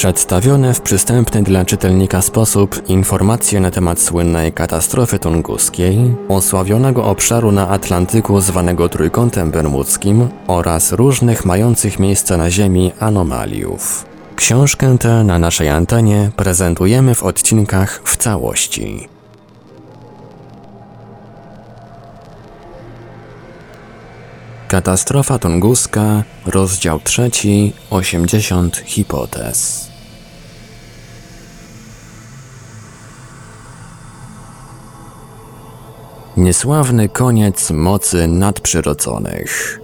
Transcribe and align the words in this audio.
Przedstawione 0.00 0.74
w 0.74 0.80
przystępny 0.80 1.42
dla 1.42 1.64
czytelnika 1.64 2.22
sposób 2.22 2.88
informacje 2.88 3.60
na 3.60 3.70
temat 3.70 4.00
słynnej 4.00 4.52
katastrofy 4.52 5.18
tunguskiej, 5.18 5.98
osławionego 6.28 7.04
obszaru 7.04 7.52
na 7.52 7.68
Atlantyku 7.68 8.40
zwanego 8.40 8.88
Trójkątem 8.88 9.50
Bermudzkim 9.50 10.28
oraz 10.46 10.92
różnych 10.92 11.44
mających 11.44 11.98
miejsce 11.98 12.36
na 12.36 12.50
Ziemi 12.50 12.92
anomaliów. 13.00 14.06
Książkę 14.36 14.98
tę 14.98 15.24
na 15.24 15.38
naszej 15.38 15.68
antenie 15.68 16.30
prezentujemy 16.36 17.14
w 17.14 17.22
odcinkach 17.22 18.00
w 18.04 18.16
całości. 18.16 19.08
Katastrofa 24.68 25.38
tunguska, 25.38 26.22
rozdział 26.46 27.00
trzeci, 27.00 27.72
80 27.90 28.76
hipotez. 28.76 29.89
Niesławny 36.40 37.08
koniec 37.08 37.70
mocy 37.70 38.26
nadprzyrodzonych. 38.26 39.80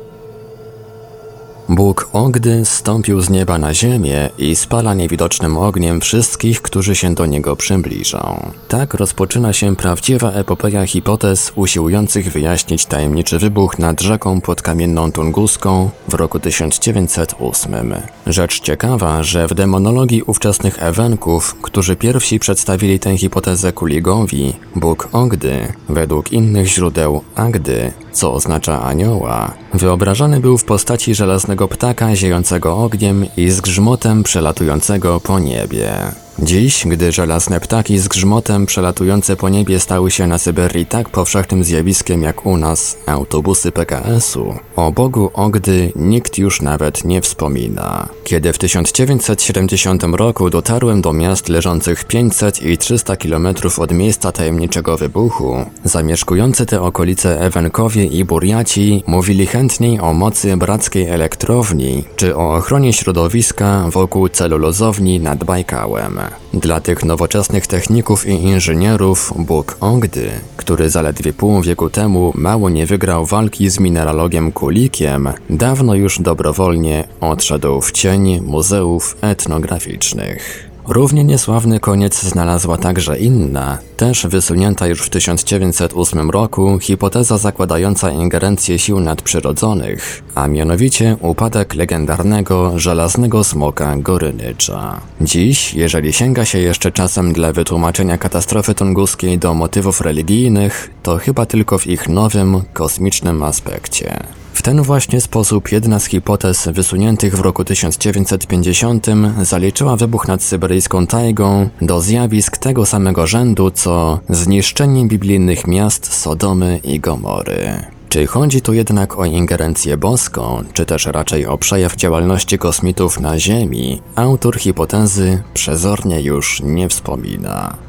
Bóg 1.69 2.09
Ogdy 2.13 2.65
stąpił 2.65 3.21
z 3.21 3.31
nieba 3.31 3.59
na 3.59 3.75
ziemię 3.75 4.31
i 4.39 4.57
spala 4.57 4.95
niewidocznym 4.95 5.57
ogniem 5.59 6.01
wszystkich, 6.01 6.63
którzy 6.63 6.97
się 6.97 7.15
do 7.15 7.27
niego 7.27 7.57
przybliżą. 7.57 8.51
Tak 8.69 8.95
rozpoczyna 8.95 9.53
się 9.53 9.77
prawdziwa 9.77 10.33
epopeja 10.33 10.87
hipotez 10.87 11.53
usiłujących 11.57 12.33
wyjaśnić 12.33 12.87
tajemniczy 12.87 13.39
wybuch 13.39 13.79
nad 13.79 14.01
rzeką 14.01 14.41
podkamienną 14.41 15.13
tunguską 15.13 15.91
w 16.09 16.15
roku 16.15 16.41
1908. 16.41 17.95
Rzecz 18.27 18.61
ciekawa, 18.61 19.23
że 19.23 19.49
w 19.49 19.55
demonologii 19.55 20.23
ówczesnych 20.23 20.83
Ewenków, 20.83 21.55
którzy 21.63 21.97
pierwsi 21.97 22.39
przedstawili 22.39 22.99
tę 22.99 23.19
hipotezę 23.19 23.73
Kuligowi, 23.73 24.53
Bóg 24.77 25.09
Ogdy, 25.13 25.73
według 25.89 26.33
innych 26.33 26.67
źródeł 26.69 27.23
Agdy, 27.35 27.93
co 28.17 28.33
oznacza 28.33 28.83
anioła, 28.83 29.55
wyobrażany 29.75 30.41
był 30.41 30.59
w 30.59 30.65
postaci 30.65 31.15
żelaznego 31.15 31.69
ptaka 31.69 32.17
ziejącego 32.17 32.79
ogniem 32.79 33.27
i 33.37 33.51
z 33.51 33.61
grzmotem 33.61 34.23
przelatującego 34.23 35.21
po 35.21 35.39
niebie. 35.39 35.93
Dziś, 36.39 36.87
gdy 36.87 37.13
żelazne 37.13 37.61
ptaki 37.61 37.99
z 37.99 38.09
grzmotem 38.09 38.67
przelatujące 38.67 39.37
po 39.37 39.49
niebie 39.49 39.81
stały 39.81 40.11
się 40.11 40.27
na 40.27 40.39
Syberii 40.39 40.87
tak 40.87 41.09
powszechnym 41.09 41.65
zjawiskiem 41.65 42.23
jak 42.23 42.47
u 42.47 42.57
nas 42.57 42.97
autobusy 43.07 43.73
PKS-u, 43.73 44.55
o 44.77 44.93
Bogu 44.93 45.31
Ogdy 45.35 45.93
nikt 45.97 46.39
już 46.39 46.63
nawet 46.63 47.05
nie 47.05 47.21
wspomina. 47.21 48.09
Kiedy 48.25 48.53
w 48.53 48.59
1970 48.59 50.03
roku 50.03 50.51
dotarłem 50.51 51.03
do 51.03 51.13
miast 51.13 51.49
leżących 51.49 52.05
500 52.05 52.63
i 52.63 52.79
300 52.79 53.17
km 53.17 53.49
od 53.79 53.93
miejsca 53.93 54.33
tajemniczego 54.33 54.97
wybuchu, 54.97 55.57
zamieszkujący 55.85 56.67
te 56.67 56.83
okolice 56.83 57.41
Ewenkowie 57.41 58.05
i 58.05 58.25
Burjaci 58.25 59.03
mówili 59.07 59.47
chętniej 59.47 60.01
o 60.01 60.13
mocy 60.13 60.57
brackiej 60.57 61.09
elektrowni 61.09 62.05
czy 62.17 62.37
o 62.37 62.55
ochronie 62.55 62.93
środowiska 62.93 63.85
wokół 63.91 64.29
celulozowni 64.29 65.21
nad 65.21 65.45
Bajkałem. 65.45 66.26
Dla 66.55 66.81
tych 66.81 67.05
nowoczesnych 67.05 67.67
techników 67.67 68.27
i 68.27 68.31
inżynierów 68.31 69.33
Bóg 69.37 69.77
Ogdy, 69.81 70.31
który 70.57 70.91
zaledwie 70.91 71.33
pół 71.33 71.63
wieku 71.63 71.91
temu 71.91 72.33
mało 72.35 72.71
nie 72.71 72.87
wygrał 72.87 73.27
walki 73.27 73.71
z 73.71 73.81
mineralogiem 73.81 74.53
Kulikiem, 74.53 75.29
dawno 75.51 75.95
już 75.95 76.21
dobrowolnie 76.21 77.05
odszedł 77.21 77.81
w 77.81 77.93
cień 77.93 78.41
muzeów 78.41 79.17
etnograficznych. 79.21 80.71
Równie 80.89 81.25
niesławny 81.25 81.81
koniec 81.81 82.23
znalazła 82.23 82.77
także 82.77 83.19
inna, 83.19 83.79
też 83.97 84.27
wysunięta 84.27 84.87
już 84.87 85.03
w 85.03 85.11
1908 85.11 86.31
roku, 86.31 86.79
hipoteza 86.79 87.39
zakładająca 87.39 88.11
ingerencję 88.11 88.79
sił 88.79 89.01
nadprzyrodzonych, 89.01 90.23
a 90.35 90.49
mianowicie 90.49 91.17
upadek 91.21 91.75
legendarnego 91.75 92.79
żelaznego 92.79 93.45
smoka 93.45 93.97
Gorynycza. 93.97 95.01
Dziś, 95.21 95.75
jeżeli 95.75 96.13
sięga 96.13 96.45
się 96.45 96.59
jeszcze 96.59 96.93
czasem 96.93 97.33
dla 97.33 97.53
wytłumaczenia 97.53 98.19
katastrofy 98.19 98.75
tunguskiej 98.75 99.39
do 99.39 99.55
motywów 99.55 100.01
religijnych, 100.01 100.91
to 101.03 101.17
chyba 101.17 101.47
tylko 101.47 101.79
w 101.79 101.87
ich 101.87 102.09
nowym, 102.09 102.63
kosmicznym 102.73 103.43
aspekcie. 103.43 104.36
W 104.57 104.63
ten 104.63 104.83
właśnie 104.83 105.21
sposób 105.21 105.73
jedna 105.73 105.99
z 105.99 106.07
hipotez 106.07 106.69
wysuniętych 106.69 107.37
w 107.37 107.41
roku 107.41 107.65
1950 107.65 109.07
zaliczyła 109.43 109.97
wybuch 109.97 110.29
nad 110.29 110.43
syberyjską 110.43 111.07
tajgą 111.07 111.69
do 111.83 112.01
zjawisk 112.01 112.59
tego 112.59 112.87
samego 112.87 113.27
rzędu 113.27 113.71
co 113.71 114.21
zniszczenie 114.29 115.07
biblijnych 115.07 115.67
miast 115.67 116.15
Sodomy 116.15 116.81
i 116.85 117.01
Gomory. 117.01 117.83
Czy 118.09 118.27
chodzi 118.27 118.63
tu 118.63 118.73
jednak 118.73 119.19
o 119.19 119.25
ingerencję 119.25 119.97
boską, 119.97 120.65
czy 120.73 120.87
też 120.87 121.07
raczej 121.07 121.47
o 121.47 121.59
przejaw 121.59 121.97
działalności 121.97 122.59
kosmitów 122.59 123.21
na 123.21 123.39
Ziemi, 123.39 124.03
autor 124.15 124.59
hipotezy 124.59 125.43
przezornie 125.55 126.21
już 126.21 126.63
nie 126.65 126.89
wspomina. 126.89 127.86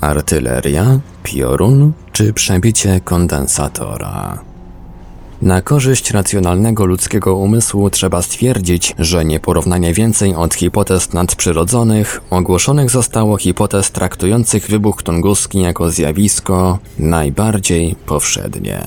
Artyleria, 0.00 1.00
piorun 1.22 1.92
czy 2.12 2.32
przebicie 2.32 3.00
kondensatora? 3.04 4.38
Na 5.42 5.62
korzyść 5.62 6.10
racjonalnego 6.10 6.86
ludzkiego 6.86 7.36
umysłu 7.36 7.90
trzeba 7.90 8.22
stwierdzić, 8.22 8.94
że 8.98 9.24
nieporównanie 9.24 9.94
więcej 9.94 10.34
od 10.34 10.54
hipotez 10.54 11.12
nadprzyrodzonych 11.12 12.20
ogłoszonych 12.30 12.90
zostało 12.90 13.36
hipotez 13.36 13.90
traktujących 13.90 14.68
wybuch 14.68 15.02
tunguski 15.02 15.60
jako 15.60 15.90
zjawisko 15.90 16.78
najbardziej 16.98 17.96
powszednie. 18.06 18.86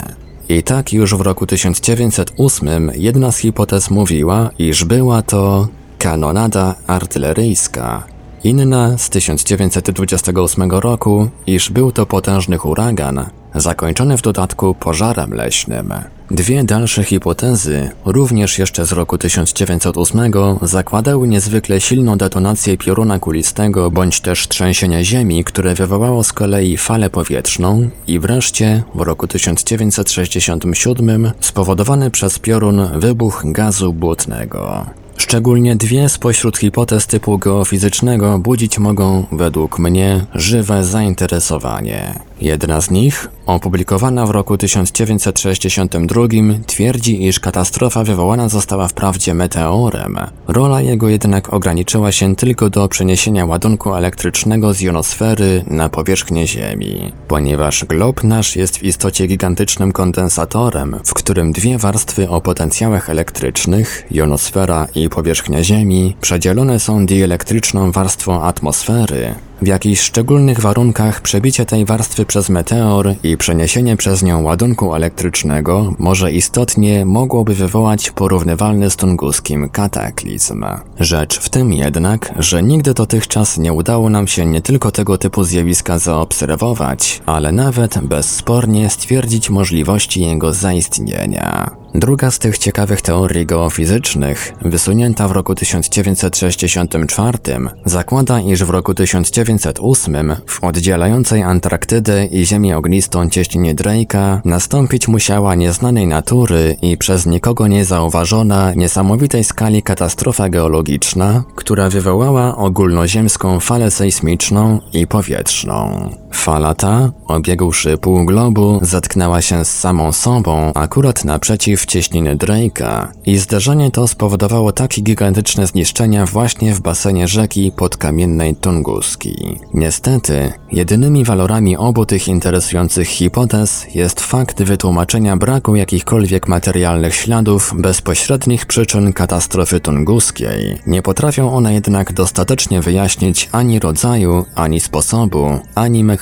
I 0.49 0.63
tak 0.63 0.93
już 0.93 1.15
w 1.15 1.21
roku 1.21 1.45
1908 1.45 2.91
jedna 2.95 3.31
z 3.31 3.37
hipotez 3.37 3.89
mówiła, 3.89 4.49
iż 4.59 4.85
była 4.85 5.21
to 5.21 5.67
kanonada 5.97 6.75
artyleryjska, 6.87 8.03
Inna 8.43 8.97
z 8.97 9.09
1928 9.09 10.71
roku, 10.71 11.29
iż 11.47 11.69
był 11.69 11.91
to 11.91 12.05
potężny 12.05 12.57
huragan, 12.57 13.25
zakończony 13.55 14.17
w 14.17 14.21
dodatku 14.21 14.75
pożarem 14.75 15.33
leśnym. 15.33 15.93
Dwie 16.31 16.63
dalsze 16.63 17.03
hipotezy, 17.03 17.89
również 18.05 18.59
jeszcze 18.59 18.85
z 18.85 18.91
roku 18.91 19.17
1908, 19.17 20.31
zakładały 20.61 21.27
niezwykle 21.27 21.81
silną 21.81 22.17
detonację 22.17 22.77
pioruna 22.77 23.19
kulistego 23.19 23.91
bądź 23.91 24.21
też 24.21 24.47
trzęsienia 24.47 25.03
ziemi, 25.03 25.43
które 25.43 25.75
wywołało 25.75 26.23
z 26.23 26.33
kolei 26.33 26.77
falę 26.77 27.09
powietrzną 27.09 27.89
i 28.07 28.19
wreszcie 28.19 28.83
w 28.95 29.01
roku 29.01 29.27
1967 29.27 31.31
spowodowany 31.39 32.11
przez 32.11 32.39
piorun 32.39 32.99
wybuch 32.99 33.43
gazu 33.45 33.93
błotnego. 33.93 34.85
Szczególnie 35.17 35.75
dwie 35.75 36.09
spośród 36.09 36.57
hipotez 36.57 37.07
typu 37.07 37.37
geofizycznego 37.37 38.39
budzić 38.39 38.79
mogą, 38.79 39.25
według 39.31 39.79
mnie, 39.79 40.25
żywe 40.35 40.83
zainteresowanie. 40.83 42.19
Jedna 42.41 42.81
z 42.81 42.91
nich, 42.91 43.27
opublikowana 43.45 44.25
w 44.25 44.29
roku 44.29 44.57
1962, 44.57 46.27
twierdzi, 46.67 47.27
iż 47.27 47.39
katastrofa 47.39 48.03
wywołana 48.03 48.49
została 48.49 48.87
wprawdzie 48.87 49.33
meteorem. 49.33 50.17
Rola 50.47 50.81
jego 50.81 51.09
jednak 51.09 51.53
ograniczyła 51.53 52.11
się 52.11 52.35
tylko 52.35 52.69
do 52.69 52.87
przeniesienia 52.87 53.45
ładunku 53.45 53.95
elektrycznego 53.95 54.73
z 54.73 54.81
jonosfery 54.81 55.63
na 55.67 55.89
powierzchnię 55.89 56.47
Ziemi. 56.47 57.11
Ponieważ 57.27 57.85
glob 57.85 58.23
nasz 58.23 58.55
jest 58.55 58.77
w 58.77 58.83
istocie 58.83 59.27
gigantycznym 59.27 59.91
kondensatorem, 59.91 60.95
w 61.05 61.13
którym 61.13 61.51
dwie 61.51 61.77
warstwy 61.77 62.29
o 62.29 62.41
potencjałach 62.41 63.09
elektrycznych, 63.09 64.07
jonosfera 64.11 64.87
i 64.95 65.09
powierzchnia 65.11 65.63
Ziemi, 65.63 66.15
przedzielone 66.21 66.79
są 66.79 67.05
dielektryczną 67.05 67.91
warstwą 67.91 68.41
atmosfery, 68.43 69.35
w 69.61 69.67
jakichś 69.67 70.01
szczególnych 70.01 70.59
warunkach 70.59 71.21
przebicie 71.21 71.65
tej 71.65 71.85
warstwy 71.85 72.25
przez 72.25 72.49
meteor 72.49 73.15
i 73.23 73.37
przeniesienie 73.37 73.97
przez 73.97 74.23
nią 74.23 74.43
ładunku 74.43 74.95
elektrycznego 74.95 75.93
może 75.99 76.31
istotnie 76.31 77.05
mogłoby 77.05 77.53
wywołać 77.53 78.11
porównywalny 78.11 78.89
z 78.89 78.95
tunguskim 78.95 79.69
kataklizm. 79.69 80.65
Rzecz 80.99 81.39
w 81.39 81.49
tym 81.49 81.73
jednak, 81.73 82.33
że 82.39 82.63
nigdy 82.63 82.93
dotychczas 82.93 83.57
nie 83.57 83.73
udało 83.73 84.09
nam 84.09 84.27
się 84.27 84.45
nie 84.45 84.61
tylko 84.61 84.91
tego 84.91 85.17
typu 85.17 85.43
zjawiska 85.43 85.99
zaobserwować, 85.99 87.21
ale 87.25 87.51
nawet 87.51 87.99
bezspornie 87.99 88.89
stwierdzić 88.89 89.49
możliwości 89.49 90.21
jego 90.21 90.53
zaistnienia. 90.53 91.80
Druga 91.95 92.31
z 92.31 92.39
tych 92.39 92.57
ciekawych 92.57 93.01
teorii 93.01 93.45
geofizycznych, 93.45 94.53
wysunięta 94.61 95.27
w 95.27 95.31
roku 95.31 95.55
1964, 95.55 97.37
zakłada, 97.85 98.39
iż 98.39 98.63
w 98.63 98.69
roku 98.69 98.93
1908 98.93 100.35
w 100.45 100.63
oddzielającej 100.63 101.43
Antarktydę 101.43 102.25
i 102.25 102.45
Ziemię 102.45 102.77
ognistą 102.77 103.29
cieśninie 103.29 103.75
Drake'a 103.75 104.39
nastąpić 104.45 105.07
musiała 105.07 105.55
nieznanej 105.55 106.07
natury 106.07 106.77
i 106.81 106.97
przez 106.97 107.25
nikogo 107.25 107.67
nie 107.67 107.85
zauważona 107.85 108.73
niesamowitej 108.73 109.43
skali 109.43 109.83
katastrofa 109.83 110.49
geologiczna, 110.49 111.43
która 111.55 111.89
wywołała 111.89 112.57
ogólnoziemską 112.57 113.59
falę 113.59 113.91
sejsmiczną 113.91 114.79
i 114.93 115.07
powietrzną. 115.07 116.09
Fala 116.31 116.73
ta, 116.73 117.11
obiegłszy 117.27 117.97
pół 117.97 118.25
globu, 118.25 118.79
zetknęła 118.81 119.41
się 119.41 119.65
z 119.65 119.79
samą 119.79 120.11
sobą 120.11 120.71
akurat 120.75 121.25
naprzeciw 121.25 121.85
cieśniny 121.85 122.35
Drake'a 122.35 123.07
i 123.25 123.37
zdarzenie 123.37 123.91
to 123.91 124.07
spowodowało 124.07 124.71
takie 124.71 125.01
gigantyczne 125.01 125.67
zniszczenia 125.67 126.25
właśnie 126.25 126.73
w 126.73 126.81
basenie 126.81 127.27
rzeki 127.27 127.71
podkamiennej 127.71 128.55
Tunguski. 128.55 129.59
Niestety, 129.73 130.53
jedynymi 130.71 131.25
walorami 131.25 131.77
obu 131.77 132.05
tych 132.05 132.27
interesujących 132.27 133.07
hipotez 133.07 133.85
jest 133.95 134.19
fakt 134.21 134.63
wytłumaczenia 134.63 135.37
braku 135.37 135.75
jakichkolwiek 135.75 136.47
materialnych 136.47 137.15
śladów 137.15 137.73
bezpośrednich 137.77 138.65
przyczyn 138.65 139.13
katastrofy 139.13 139.79
tunguskiej. 139.79 140.79
Nie 140.87 141.01
potrafią 141.01 141.53
one 141.53 141.73
jednak 141.73 142.13
dostatecznie 142.13 142.81
wyjaśnić 142.81 143.49
ani 143.51 143.79
rodzaju, 143.79 144.45
ani 144.55 144.79
sposobu, 144.79 145.59
ani 145.75 146.03
mechanizmu 146.03 146.20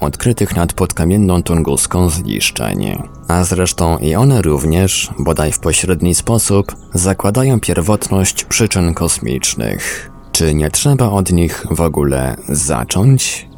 odkrytych 0.00 0.56
nad 0.56 0.72
podkamienną 0.72 1.42
tunguską 1.42 2.10
zniszczeń. 2.10 3.02
A 3.28 3.44
zresztą 3.44 3.98
i 3.98 4.14
one 4.14 4.42
również, 4.42 5.10
bodaj 5.18 5.52
w 5.52 5.58
pośredni 5.58 6.14
sposób, 6.14 6.76
zakładają 6.94 7.60
pierwotność 7.60 8.44
przyczyn 8.44 8.94
kosmicznych. 8.94 10.10
Czy 10.32 10.54
nie 10.54 10.70
trzeba 10.70 11.08
od 11.10 11.32
nich 11.32 11.66
w 11.70 11.80
ogóle 11.80 12.36
zacząć? 12.48 13.48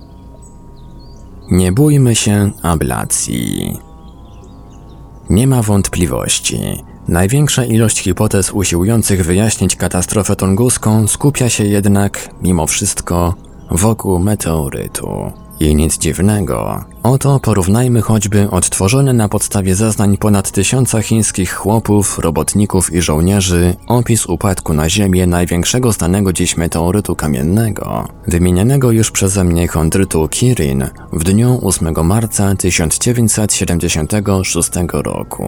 Nie 1.50 1.72
bójmy 1.72 2.14
się 2.14 2.50
ablacji. 2.62 3.78
Nie 5.30 5.46
ma 5.46 5.62
wątpliwości. 5.62 6.84
Największa 7.08 7.64
ilość 7.64 7.98
hipotez 7.98 8.50
usiłujących 8.50 9.24
wyjaśnić 9.24 9.76
katastrofę 9.76 10.36
tunguską 10.36 11.06
skupia 11.06 11.48
się 11.48 11.64
jednak, 11.64 12.28
mimo 12.42 12.66
wszystko, 12.66 13.34
wokół 13.70 14.18
meteorytu. 14.18 15.43
I 15.60 15.74
nic 15.74 15.98
dziwnego. 15.98 16.84
Oto 17.02 17.40
porównajmy 17.40 18.00
choćby 18.00 18.50
odtworzony 18.50 19.12
na 19.12 19.28
podstawie 19.28 19.74
zeznań 19.74 20.16
ponad 20.16 20.50
tysiąca 20.50 21.02
chińskich 21.02 21.52
chłopów, 21.52 22.18
robotników 22.18 22.92
i 22.92 23.02
żołnierzy 23.02 23.76
opis 23.86 24.26
upadku 24.26 24.74
na 24.74 24.90
Ziemię 24.90 25.26
największego 25.26 25.92
znanego 25.92 26.32
dziś 26.32 26.56
meteorytu 26.56 27.16
kamiennego, 27.16 28.08
wymienianego 28.26 28.90
już 28.90 29.10
przeze 29.10 29.44
mnie 29.44 29.68
chondrytu 29.68 30.28
Kirin 30.28 30.84
w 31.12 31.24
dniu 31.24 31.60
8 31.62 32.06
marca 32.06 32.54
1976 32.54 34.70
roku. 34.92 35.44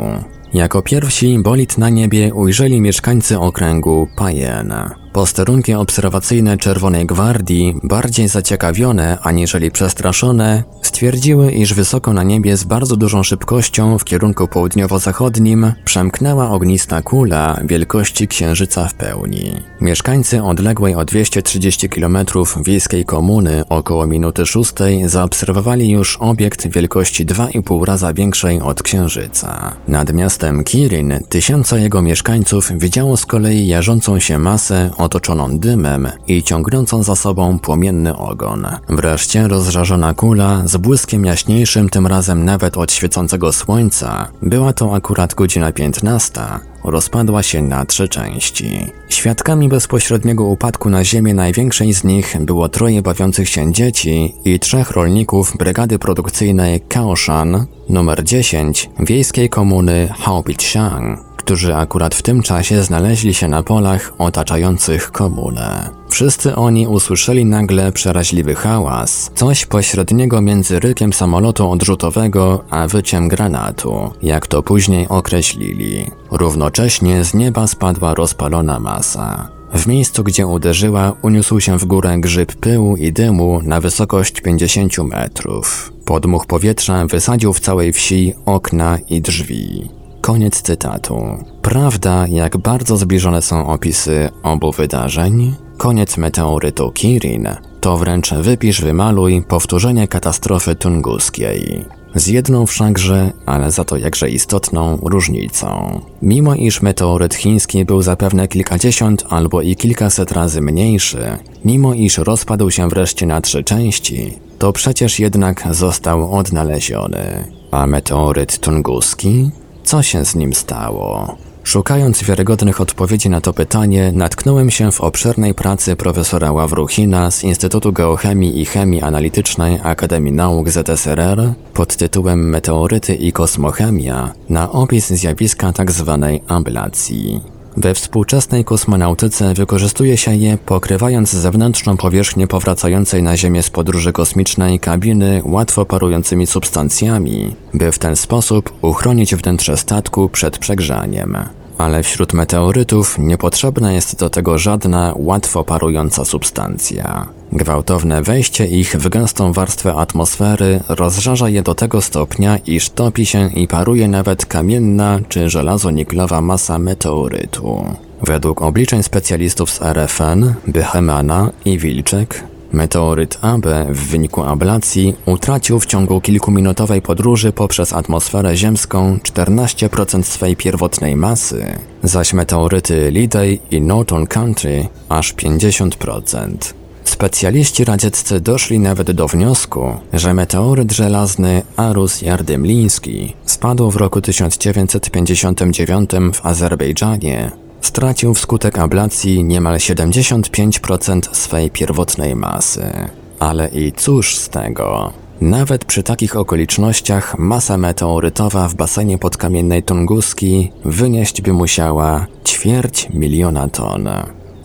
Jako 0.56 0.82
pierwsi 0.82 1.38
bolid 1.38 1.79
na 1.79 1.88
niebie 1.88 2.35
ujrzeli 2.35 2.81
mieszkańcy 2.81 3.38
okręgu 3.38 4.08
Payen. 4.17 4.75
Posterunki 5.12 5.75
obserwacyjne 5.75 6.56
Czerwonej 6.56 7.06
Gwardii, 7.06 7.75
bardziej 7.82 8.29
zaciekawione 8.29 9.19
aniżeli 9.23 9.70
przestraszone, 9.70 10.64
stwierdziły, 10.82 11.53
iż 11.53 11.75
wysoko 11.75 12.12
na 12.12 12.23
niebie 12.23 12.56
z 12.56 12.64
bardzo 12.64 12.97
dużą 12.97 13.23
szybkością 13.23 13.99
w 13.99 14.05
kierunku 14.05 14.49
południowo-zachodnim 14.49 15.73
przemknęła 15.85 16.50
ognista 16.50 17.02
kula 17.02 17.61
wielkości 17.64 18.29
księżyca 18.29 18.88
w 18.88 18.94
pełni. 18.94 19.52
Mieszkańcy 19.81 20.43
odległej 20.43 20.94
o 20.94 21.05
230 21.05 21.88
km 21.88 22.19
wiejskiej 22.64 23.05
komuny 23.05 23.62
około 23.69 24.06
minuty 24.06 24.47
szóstej 24.47 25.09
zaobserwowali 25.09 25.91
już 25.91 26.17
obiekt 26.20 26.69
wielkości 26.69 27.26
2,5 27.26 27.85
raza 27.85 28.12
większej 28.14 28.61
od 28.61 28.82
księżyca. 28.82 29.73
Nad 29.88 30.12
miastem 30.12 30.46
Kirin 30.65 31.15
tysiące 31.29 31.81
jego 31.81 32.03
mieszkańców 32.03 32.73
widziało 32.73 33.17
z 33.17 33.27
kolei 33.27 33.67
jarzącą 33.67 34.19
się 34.21 34.39
masę 34.39 34.91
otoczoną 34.99 35.59
dymem 35.59 36.09
i 36.27 36.43
ciągnącą 36.43 37.03
za 37.03 37.17
sobą 37.17 37.59
płomienny 37.59 38.17
ogon. 38.17 38.67
Wreszcie 38.89 39.49
rozżarzona 39.49 40.15
kula 40.15 40.63
z 40.65 40.77
błyskiem 40.77 41.25
jaśniejszym 41.25 41.89
tym 41.89 42.07
razem 42.07 42.45
nawet 42.45 42.77
od 42.77 42.93
świecącego 42.93 43.53
słońca, 43.53 44.29
była 44.43 44.73
to 44.73 44.95
akurat 44.95 45.35
godzina 45.35 45.73
15, 45.73 46.41
rozpadła 46.87 47.43
się 47.43 47.62
na 47.62 47.85
trzy 47.85 48.09
części. 48.09 48.87
Świadkami 49.09 49.69
bezpośredniego 49.69 50.44
upadku 50.44 50.91
na 50.91 51.05
ziemię 51.05 51.35
największej 51.35 51.93
z 51.93 52.05
nich 52.05 52.37
było 52.41 52.69
troje 52.69 53.03
bawiących 53.03 53.49
się 53.49 53.73
dzieci 53.73 54.35
i 54.44 54.61
trzech 54.61 54.91
rolników 54.91 55.56
brygady 55.56 55.99
produkcyjnej 55.99 56.81
Kaoshan 56.81 57.67
numer 57.88 58.25
10 58.25 58.91
wiejskiej 59.00 59.49
komuny 59.49 60.09
Haopichang 60.19 61.27
którzy 61.47 61.77
akurat 61.77 62.15
w 62.15 62.23
tym 62.23 62.43
czasie 62.43 62.83
znaleźli 62.83 63.35
się 63.35 63.49
na 63.49 63.62
polach 63.62 64.12
otaczających 64.19 65.12
komunę. 65.12 65.91
Wszyscy 66.17 66.55
oni 66.55 66.87
usłyszeli 66.87 67.45
nagle 67.45 67.93
przeraźliwy 67.93 68.55
hałas, 68.55 69.31
coś 69.35 69.67
pośredniego 69.67 70.41
między 70.41 70.81
rykiem 70.81 71.13
samolotu 71.13 71.71
odrzutowego 71.71 72.65
a 72.71 72.87
wyciem 72.87 73.29
granatu, 73.29 74.11
jak 74.23 74.47
to 74.47 74.63
później 74.63 75.09
określili. 75.09 76.11
Równocześnie 76.31 77.25
z 77.25 77.35
nieba 77.35 77.67
spadła 77.67 78.15
rozpalona 78.15 78.81
masa. 78.81 79.49
W 79.75 79.87
miejscu, 79.87 80.25
gdzie 80.25 80.47
uderzyła, 80.47 81.13
uniósł 81.23 81.61
się 81.61 81.79
w 81.79 81.85
górę 81.85 82.17
grzyb 82.19 82.55
pyłu 82.55 82.97
i 82.97 83.12
dymu 83.12 83.61
na 83.62 83.81
wysokość 83.81 84.41
50 84.41 84.99
metrów. 84.99 85.93
Podmuch 86.05 86.47
powietrza 86.47 87.07
wysadził 87.07 87.53
w 87.53 87.61
całej 87.61 87.93
wsi 87.93 88.35
okna 88.47 88.99
i 89.09 89.21
drzwi. 89.21 89.89
Koniec 90.26 90.62
cytatu. 90.62 91.44
Prawda, 91.62 92.26
jak 92.28 92.56
bardzo 92.56 92.96
zbliżone 92.96 93.43
są 93.43 93.67
opisy 93.67 94.28
obu 94.43 94.73
wydarzeń? 94.73 95.55
Koniec 95.76 96.17
meteorytu 96.17 96.93
Kirin 96.93 97.49
to 97.81 97.96
wręcz 97.96 98.34
wypisz 98.34 98.81
wymaluj 98.81 99.43
powtórzenie 99.49 100.08
katastrofy 100.08 100.75
tunguskiej. 100.75 101.84
Z 102.14 102.26
jedną 102.26 102.67
wszakże, 102.67 103.31
ale 103.46 103.70
za 103.70 103.84
to 103.84 103.96
jakże 103.96 104.31
istotną, 104.31 104.99
różnicą. 105.02 106.00
Mimo 106.23 106.54
iż 106.54 106.83
meteoryt 106.83 107.35
chiński 107.35 107.85
był 107.85 108.02
zapewne 108.02 108.49
kilkadziesiąt 108.49 109.25
albo 109.28 109.62
i 109.62 109.76
kilkaset 109.76 110.33
razy 110.33 110.61
mniejszy, 110.61 111.38
mimo 111.64 111.95
iż 111.95 112.18
rozpadł 112.18 112.71
się 112.71 112.88
wreszcie 112.88 113.26
na 113.26 113.40
trzy 113.40 113.64
części, 113.64 114.38
to 114.59 114.73
przecież 114.73 115.18
jednak 115.18 115.68
został 115.71 116.35
odnaleziony. 116.35 117.52
A 117.71 117.87
meteoryt 117.87 118.59
tunguski? 118.59 119.50
Co 119.87 120.02
się 120.02 120.25
z 120.25 120.35
nim 120.35 120.55
stało? 120.55 121.37
Szukając 121.64 122.23
wiarygodnych 122.23 122.81
odpowiedzi 122.81 123.31
na 123.31 123.40
to 123.40 123.52
pytanie, 123.52 124.12
natknąłem 124.14 124.71
się 124.71 124.93
w 124.93 125.00
obszernej 125.00 125.55
pracy 125.55 125.97
profesora 125.97 126.52
Ławruchina 126.52 127.31
z 127.31 127.45
Instytutu 127.45 127.93
Geochemii 127.93 128.61
i 128.61 128.64
Chemii 128.64 129.02
Analitycznej 129.02 129.78
Akademii 129.83 130.33
Nauk 130.33 130.69
ZSRR 130.71 131.52
pod 131.75 131.97
tytułem 131.97 132.49
Meteoryty 132.49 133.14
i 133.14 133.33
kosmochemia 133.33 134.33
na 134.49 134.73
opis 134.73 135.11
zjawiska 135.11 135.73
tzw. 135.73 136.19
Tak 136.21 136.57
ablacji. 136.57 137.56
We 137.76 137.95
współczesnej 137.95 138.64
kosmonautyce 138.64 139.54
wykorzystuje 139.54 140.16
się 140.16 140.35
je 140.37 140.59
pokrywając 140.66 141.30
zewnętrzną 141.30 141.97
powierzchnię 141.97 142.47
powracającej 142.47 143.23
na 143.23 143.37
Ziemię 143.37 143.62
z 143.62 143.71
podróży 143.71 144.12
kosmicznej 144.12 144.80
kabiny 144.80 145.42
łatwo 145.45 145.85
parującymi 145.85 146.47
substancjami, 146.47 147.54
by 147.75 147.92
w 147.92 147.99
ten 147.99 148.16
sposób 148.16 148.73
uchronić 148.83 149.35
wnętrze 149.35 149.76
statku 149.76 150.28
przed 150.28 150.59
przegrzaniem. 150.59 151.38
Ale 151.78 152.02
wśród 152.02 152.33
meteorytów 152.33 153.18
niepotrzebna 153.18 153.92
jest 153.92 154.18
do 154.18 154.30
tego 154.30 154.59
żadna 154.59 155.12
łatwo 155.16 155.64
parująca 155.64 156.25
substancja. 156.25 157.26
Gwałtowne 157.52 158.23
wejście 158.23 158.66
ich 158.66 158.97
w 158.97 159.09
gęstą 159.09 159.52
warstwę 159.52 159.95
atmosfery 159.95 160.80
rozżarza 160.88 161.49
je 161.49 161.62
do 161.62 161.75
tego 161.75 162.00
stopnia, 162.00 162.59
iż 162.66 162.90
topi 162.90 163.26
się 163.26 163.50
i 163.54 163.68
paruje 163.68 164.09
nawet 164.09 164.47
kamienna 164.47 165.21
czy 165.28 165.50
żelazoniklowa 165.50 166.40
masa 166.40 166.78
meteorytu. 166.78 167.85
Według 168.23 168.62
obliczeń 168.62 169.02
specjalistów 169.02 169.71
z 169.71 169.83
RFN, 169.83 170.54
Bychemana 170.66 171.50
i 171.64 171.78
Wilczek, 171.78 172.45
Meteoryt 172.76 173.38
AB 173.42 173.66
w 173.88 174.11
wyniku 174.11 174.42
ablacji 174.42 175.14
utracił 175.26 175.80
w 175.80 175.87
ciągu 175.87 176.21
kilkuminutowej 176.21 177.02
podróży 177.02 177.52
poprzez 177.52 177.92
atmosferę 177.92 178.56
ziemską 178.56 179.18
14% 179.23 180.23
swej 180.23 180.56
pierwotnej 180.56 181.16
masy, 181.16 181.66
zaś 182.02 182.33
meteoryty 182.33 183.11
Lidey 183.11 183.61
i 183.71 183.80
Norton 183.80 184.26
Country 184.26 184.88
aż 185.09 185.35
50%. 185.35 186.75
Specjaliści 187.04 187.85
radzieccy 187.85 188.40
doszli 188.40 188.78
nawet 188.78 189.11
do 189.11 189.28
wniosku, 189.28 189.95
że 190.12 190.35
meteoryt 190.35 190.92
żelazny 190.92 191.62
Arus 191.76 192.23
Jardymliński 192.23 193.35
spadł 193.45 193.90
w 193.90 193.97
roku 193.97 194.21
1959 194.21 196.11
w 196.35 196.47
Azerbejdżanie. 196.47 197.65
Stracił 197.80 198.35
wskutek 198.35 198.78
ablacji 198.78 199.45
niemal 199.45 199.76
75% 199.76 201.21
swej 201.33 201.71
pierwotnej 201.71 202.37
masy. 202.37 202.92
Ale 203.38 203.68
i 203.68 203.92
cóż 203.92 204.37
z 204.37 204.49
tego? 204.49 205.12
Nawet 205.40 205.85
przy 205.85 206.02
takich 206.02 206.37
okolicznościach 206.37 207.38
masa 207.38 207.76
meteorytowa 207.76 208.68
w 208.68 208.75
basenie 208.75 209.18
podkamiennej 209.18 209.83
Tunguski 209.83 210.73
wynieść 210.85 211.42
by 211.42 211.52
musiała 211.52 212.26
ćwierć 212.45 213.09
miliona 213.14 213.68
ton. 213.68 214.09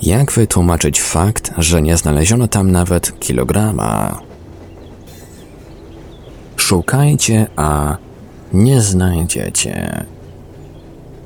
Jak 0.02 0.32
wytłumaczyć 0.32 1.02
fakt, 1.02 1.52
że 1.58 1.82
nie 1.82 1.98
znaleziono 1.98 2.48
tam 2.48 2.72
nawet 2.72 3.20
kilograma? 3.20 4.20
Szukajcie, 6.56 7.48
a 7.56 7.98
nie 8.54 8.82
znajdziecie. 8.82 10.06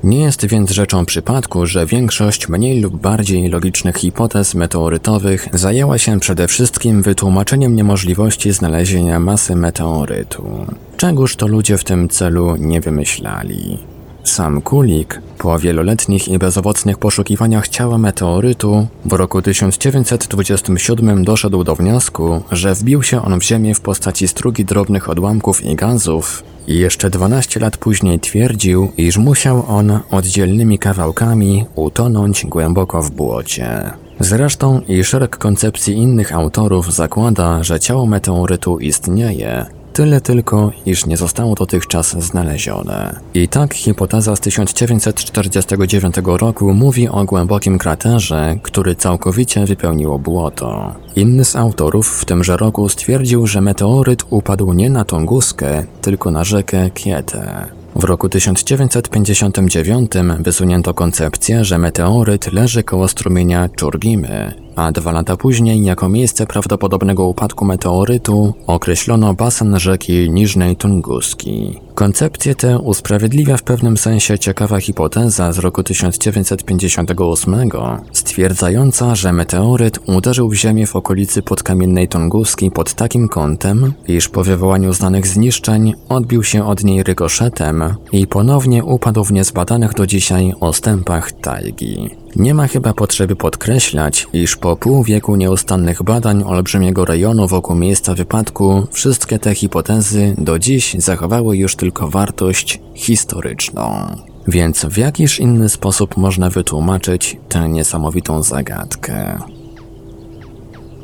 Nie 0.06 0.20
jest 0.20 0.46
więc 0.46 0.70
rzeczą 0.70 1.06
przypadku, 1.06 1.66
że 1.66 1.86
większość 1.86 2.48
mniej 2.48 2.80
lub 2.80 3.00
bardziej 3.00 3.48
logicznych 3.48 3.96
hipotez 3.96 4.54
meteorytowych 4.54 5.48
zajęła 5.52 5.98
się 5.98 6.20
przede 6.20 6.48
wszystkim 6.48 7.02
wytłumaczeniem 7.02 7.76
niemożliwości 7.76 8.52
znalezienia 8.52 9.20
masy 9.20 9.56
meteorytu. 9.56 10.66
Czegóż 10.96 11.36
to 11.36 11.46
ludzie 11.46 11.78
w 11.78 11.84
tym 11.84 12.08
celu 12.08 12.56
nie 12.56 12.80
wymyślali? 12.80 13.78
Sam 14.24 14.62
Kulik, 14.62 15.20
po 15.38 15.58
wieloletnich 15.58 16.28
i 16.28 16.38
bezowocnych 16.38 16.98
poszukiwaniach 16.98 17.68
ciała 17.68 17.98
meteorytu, 17.98 18.86
w 19.04 19.12
roku 19.12 19.42
1927 19.42 21.24
doszedł 21.24 21.64
do 21.64 21.76
wniosku, 21.76 22.42
że 22.52 22.74
wbił 22.74 23.02
się 23.02 23.22
on 23.22 23.40
w 23.40 23.44
Ziemię 23.44 23.74
w 23.74 23.80
postaci 23.80 24.28
strugi 24.28 24.64
drobnych 24.64 25.08
odłamków 25.08 25.64
i 25.64 25.76
gazów 25.76 26.42
jeszcze 26.74 27.10
12 27.10 27.60
lat 27.60 27.76
później 27.76 28.20
twierdził, 28.20 28.92
iż 28.96 29.16
musiał 29.16 29.64
on 29.68 30.00
oddzielnymi 30.10 30.78
kawałkami 30.78 31.64
utonąć 31.74 32.46
głęboko 32.46 33.02
w 33.02 33.10
błocie. 33.10 33.90
Zresztą 34.20 34.80
i 34.88 35.04
szereg 35.04 35.36
koncepcji 35.36 35.94
innych 35.94 36.34
autorów 36.34 36.94
zakłada, 36.94 37.62
że 37.62 37.80
ciało 37.80 38.06
meteorytu 38.06 38.78
istnieje, 38.78 39.66
Tyle 39.96 40.20
tylko, 40.20 40.72
iż 40.86 41.06
nie 41.06 41.16
zostało 41.16 41.54
dotychczas 41.54 42.24
znalezione. 42.24 43.20
I 43.34 43.48
tak 43.48 43.74
hipoteza 43.74 44.36
z 44.36 44.40
1949 44.40 46.16
roku 46.26 46.74
mówi 46.74 47.08
o 47.08 47.24
głębokim 47.24 47.78
kraterze, 47.78 48.56
który 48.62 48.94
całkowicie 48.94 49.66
wypełniło 49.66 50.18
błoto. 50.18 50.94
Inny 51.16 51.44
z 51.44 51.56
autorów 51.56 52.08
w 52.08 52.24
tymże 52.24 52.56
roku 52.56 52.88
stwierdził, 52.88 53.46
że 53.46 53.60
meteoryt 53.60 54.24
upadł 54.30 54.72
nie 54.72 54.90
na 54.90 55.04
Tunguskę, 55.04 55.84
tylko 56.02 56.30
na 56.30 56.44
rzekę 56.44 56.90
Kietę. 56.90 57.66
W 57.96 58.04
roku 58.04 58.28
1959 58.28 60.12
wysunięto 60.40 60.94
koncepcję, 60.94 61.64
że 61.64 61.78
meteoryt 61.78 62.52
leży 62.52 62.82
koło 62.82 63.08
strumienia 63.08 63.68
Czurgimy, 63.68 64.65
a 64.76 64.92
dwa 64.92 65.12
lata 65.12 65.36
później 65.36 65.84
jako 65.84 66.08
miejsce 66.08 66.46
prawdopodobnego 66.46 67.24
upadku 67.24 67.64
meteorytu 67.64 68.54
określono 68.66 69.34
basen 69.34 69.78
rzeki 69.78 70.30
Niżnej 70.30 70.76
Tunguski. 70.76 71.80
Koncepcję 71.94 72.54
tę 72.54 72.78
usprawiedliwia 72.78 73.56
w 73.56 73.62
pewnym 73.62 73.96
sensie 73.96 74.38
ciekawa 74.38 74.80
hipoteza 74.80 75.52
z 75.52 75.58
roku 75.58 75.82
1958, 75.82 77.70
stwierdzająca, 78.12 79.14
że 79.14 79.32
meteoryt 79.32 79.98
uderzył 80.06 80.48
w 80.48 80.54
ziemię 80.54 80.86
w 80.86 80.96
okolicy 80.96 81.42
podkamiennej 81.42 82.08
Tunguski 82.08 82.70
pod 82.70 82.94
takim 82.94 83.28
kątem, 83.28 83.92
iż 84.08 84.28
po 84.28 84.44
wywołaniu 84.44 84.92
znanych 84.92 85.26
zniszczeń 85.26 85.94
odbił 86.08 86.42
się 86.42 86.66
od 86.66 86.84
niej 86.84 87.02
rykoszetem 87.02 87.84
i 88.12 88.26
ponownie 88.26 88.84
upadł 88.84 89.24
w 89.24 89.32
niezbadanych 89.32 89.94
do 89.94 90.06
dzisiaj 90.06 90.52
ostępach 90.60 91.32
tajgi. 91.32 92.25
Nie 92.36 92.54
ma 92.54 92.66
chyba 92.66 92.94
potrzeby 92.94 93.36
podkreślać, 93.36 94.26
iż 94.32 94.56
po 94.56 94.76
pół 94.76 95.04
wieku 95.04 95.36
nieustannych 95.36 96.02
badań 96.02 96.42
olbrzymiego 96.42 97.04
rejonu 97.04 97.48
wokół 97.48 97.76
miejsca 97.76 98.14
wypadku, 98.14 98.86
wszystkie 98.92 99.38
te 99.38 99.54
hipotezy 99.54 100.34
do 100.38 100.58
dziś 100.58 100.96
zachowały 100.98 101.56
już 101.56 101.76
tylko 101.76 102.08
wartość 102.08 102.80
historyczną. 102.94 104.06
Więc 104.48 104.84
w 104.84 104.96
jakiż 104.96 105.40
inny 105.40 105.68
sposób 105.68 106.16
można 106.16 106.50
wytłumaczyć 106.50 107.36
tę 107.48 107.68
niesamowitą 107.68 108.42
zagadkę? 108.42 109.38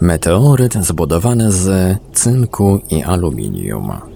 Meteoryt 0.00 0.74
zbudowany 0.74 1.52
z 1.52 1.96
cynku 2.12 2.80
i 2.90 3.02
aluminium. 3.02 4.11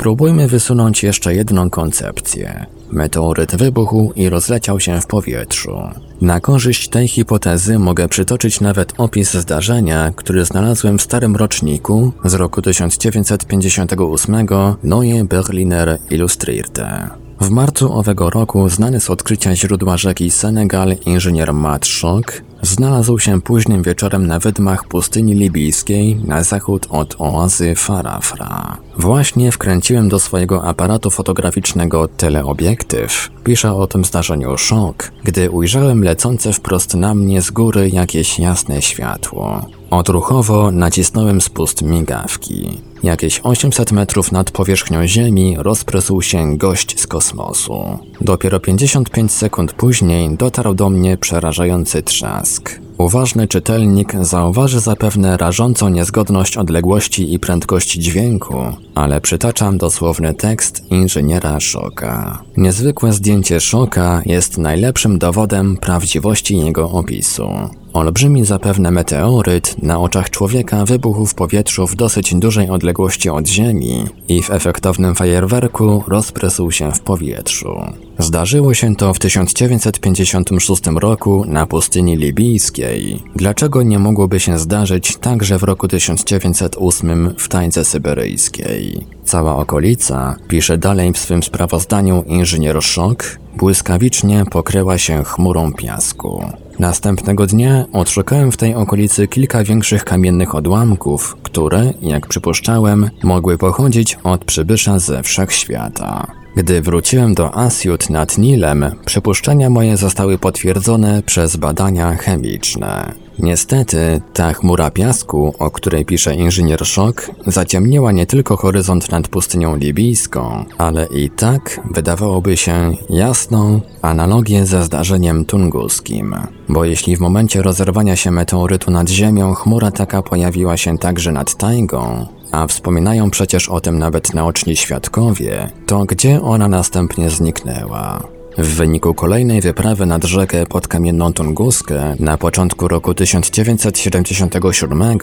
Spróbujmy 0.00 0.48
wysunąć 0.48 1.02
jeszcze 1.02 1.34
jedną 1.34 1.70
koncepcję. 1.70 2.66
Meteoryt 2.90 3.56
wybuchł 3.56 4.12
i 4.16 4.28
rozleciał 4.28 4.80
się 4.80 5.00
w 5.00 5.06
powietrzu. 5.06 5.78
Na 6.20 6.40
korzyść 6.40 6.88
tej 6.88 7.08
hipotezy 7.08 7.78
mogę 7.78 8.08
przytoczyć 8.08 8.60
nawet 8.60 8.92
opis 8.98 9.34
zdarzenia, 9.34 10.12
który 10.16 10.44
znalazłem 10.44 10.98
w 10.98 11.02
starym 11.02 11.36
roczniku 11.36 12.12
z 12.24 12.34
roku 12.34 12.62
1958 12.62 14.46
Neue 14.82 15.24
Berliner 15.24 15.98
Illustrierte. 16.10 17.08
W 17.40 17.50
marcu 17.50 17.92
owego 17.92 18.30
roku 18.30 18.68
znany 18.68 19.00
z 19.00 19.10
odkrycia 19.10 19.56
źródła 19.56 19.96
rzeki 19.96 20.30
Senegal 20.30 20.96
inżynier 21.06 21.52
Matt 21.54 21.86
Schock 21.86 22.42
znalazł 22.62 23.18
się 23.18 23.40
późnym 23.40 23.82
wieczorem 23.82 24.26
na 24.26 24.38
wydmach 24.38 24.84
pustyni 24.84 25.34
libijskiej 25.34 26.16
na 26.16 26.42
zachód 26.42 26.86
od 26.90 27.16
oazy 27.18 27.74
Farafra. 27.74 28.76
Właśnie 28.98 29.52
wkręciłem 29.52 30.08
do 30.08 30.18
swojego 30.18 30.64
aparatu 30.64 31.10
fotograficznego 31.10 32.08
teleobiektyw. 32.08 33.28
Pisze 33.44 33.74
o 33.74 33.86
tym 33.86 34.04
zdarzeniu 34.04 34.58
Szok, 34.58 35.12
gdy 35.24 35.50
ujrzałem 35.50 36.04
lecące 36.04 36.52
wprost 36.52 36.94
na 36.94 37.14
mnie 37.14 37.42
z 37.42 37.50
góry 37.50 37.90
jakieś 37.90 38.38
jasne 38.38 38.82
światło. 38.82 39.66
Odruchowo 39.90 40.70
nacisnąłem 40.70 41.40
spust 41.40 41.82
migawki. 41.82 42.80
Jakieś 43.02 43.40
800 43.42 43.92
metrów 43.92 44.32
nad 44.32 44.50
powierzchnią 44.50 45.06
Ziemi 45.06 45.56
rozprysł 45.58 46.22
się 46.22 46.56
gość 46.56 47.00
z 47.00 47.06
kosmosu. 47.06 47.98
Dopiero 48.20 48.60
55 48.60 49.32
sekund 49.32 49.72
później 49.72 50.36
dotarł 50.36 50.74
do 50.74 50.90
mnie 50.90 51.16
przerażający 51.16 52.02
trzask. 52.02 52.49
Uważny 52.98 53.48
czytelnik 53.48 54.12
zauważy 54.20 54.80
zapewne 54.80 55.36
rażącą 55.36 55.88
niezgodność 55.88 56.56
odległości 56.56 57.34
i 57.34 57.38
prędkości 57.38 58.00
dźwięku, 58.00 58.56
ale 58.94 59.20
przytaczam 59.20 59.78
dosłowny 59.78 60.34
tekst 60.34 60.90
inżyniera 60.90 61.60
Szoka. 61.60 62.42
Niezwykłe 62.56 63.12
zdjęcie 63.12 63.60
Szoka 63.60 64.22
jest 64.26 64.58
najlepszym 64.58 65.18
dowodem 65.18 65.76
prawdziwości 65.76 66.58
jego 66.58 66.90
opisu. 66.90 67.48
Olbrzymi 67.92 68.44
zapewne 68.44 68.90
meteoryt 68.90 69.82
na 69.82 70.00
oczach 70.00 70.30
człowieka 70.30 70.84
wybuchł 70.84 71.26
w 71.26 71.34
powietrzu 71.34 71.86
w 71.86 71.96
dosyć 71.96 72.34
dużej 72.34 72.70
odległości 72.70 73.30
od 73.30 73.48
Ziemi 73.48 74.04
i 74.28 74.42
w 74.42 74.50
efektownym 74.50 75.14
fajerwerku 75.14 76.04
rozprysł 76.08 76.70
się 76.70 76.92
w 76.92 77.00
powietrzu. 77.00 77.80
Zdarzyło 78.20 78.74
się 78.74 78.96
to 78.96 79.14
w 79.14 79.18
1956 79.18 80.82
roku 80.86 81.44
na 81.46 81.66
pustyni 81.66 82.16
libijskiej. 82.16 83.22
Dlaczego 83.36 83.82
nie 83.82 83.98
mogłoby 83.98 84.40
się 84.40 84.58
zdarzyć 84.58 85.16
także 85.16 85.58
w 85.58 85.62
roku 85.62 85.88
1908 85.88 87.34
w 87.38 87.48
tańce 87.48 87.84
syberyjskiej? 87.84 89.06
Cała 89.24 89.56
okolica, 89.56 90.36
pisze 90.48 90.78
dalej 90.78 91.12
w 91.12 91.18
swym 91.18 91.42
sprawozdaniu 91.42 92.24
inżynier 92.26 92.82
Szok, 92.82 93.38
błyskawicznie 93.56 94.44
pokryła 94.50 94.98
się 94.98 95.24
chmurą 95.24 95.72
piasku. 95.72 96.44
Następnego 96.78 97.46
dnia 97.46 97.84
odszukałem 97.92 98.52
w 98.52 98.56
tej 98.56 98.74
okolicy 98.74 99.28
kilka 99.28 99.64
większych 99.64 100.04
kamiennych 100.04 100.54
odłamków, 100.54 101.36
które, 101.42 101.92
jak 102.02 102.26
przypuszczałem, 102.26 103.10
mogły 103.22 103.58
pochodzić 103.58 104.18
od 104.24 104.44
przybysza 104.44 104.98
ze 104.98 105.22
wszechświata. 105.22 106.39
Gdy 106.56 106.82
wróciłem 106.82 107.34
do 107.34 107.56
Asiut 107.58 108.10
nad 108.10 108.38
Nilem, 108.38 108.84
przypuszczenia 109.06 109.70
moje 109.70 109.96
zostały 109.96 110.38
potwierdzone 110.38 111.22
przez 111.22 111.56
badania 111.56 112.16
chemiczne. 112.16 113.14
Niestety, 113.38 114.20
ta 114.32 114.52
chmura 114.52 114.90
piasku, 114.90 115.54
o 115.58 115.70
której 115.70 116.04
pisze 116.04 116.34
inżynier 116.34 116.86
Szok, 116.86 117.30
zaciemniła 117.46 118.12
nie 118.12 118.26
tylko 118.26 118.56
horyzont 118.56 119.10
nad 119.10 119.28
pustynią 119.28 119.76
libijską, 119.76 120.64
ale 120.78 121.06
i 121.06 121.30
tak, 121.30 121.80
wydawałoby 121.90 122.56
się, 122.56 122.92
jasną 123.10 123.80
analogię 124.02 124.66
ze 124.66 124.84
zdarzeniem 124.84 125.44
tunguskim. 125.44 126.34
Bo 126.68 126.84
jeśli 126.84 127.16
w 127.16 127.20
momencie 127.20 127.62
rozerwania 127.62 128.16
się 128.16 128.30
meteorytu 128.30 128.90
nad 128.90 129.08
Ziemią 129.08 129.54
chmura 129.54 129.90
taka 129.90 130.22
pojawiła 130.22 130.76
się 130.76 130.98
także 130.98 131.32
nad 131.32 131.54
tajgą, 131.54 132.26
a 132.52 132.66
wspominają 132.66 133.30
przecież 133.30 133.68
o 133.68 133.80
tym 133.80 133.98
nawet 133.98 134.34
naoczni 134.34 134.76
świadkowie, 134.76 135.68
to 135.86 136.04
gdzie 136.04 136.42
ona 136.42 136.68
następnie 136.68 137.30
zniknęła? 137.30 138.22
W 138.58 138.66
wyniku 138.66 139.14
kolejnej 139.14 139.60
wyprawy 139.60 140.06
nad 140.06 140.24
rzekę 140.24 140.66
pod 140.66 140.88
kamienną 140.88 141.32
Tunguskę 141.32 142.16
na 142.18 142.38
początku 142.38 142.88
roku 142.88 143.14
1977 143.14 145.18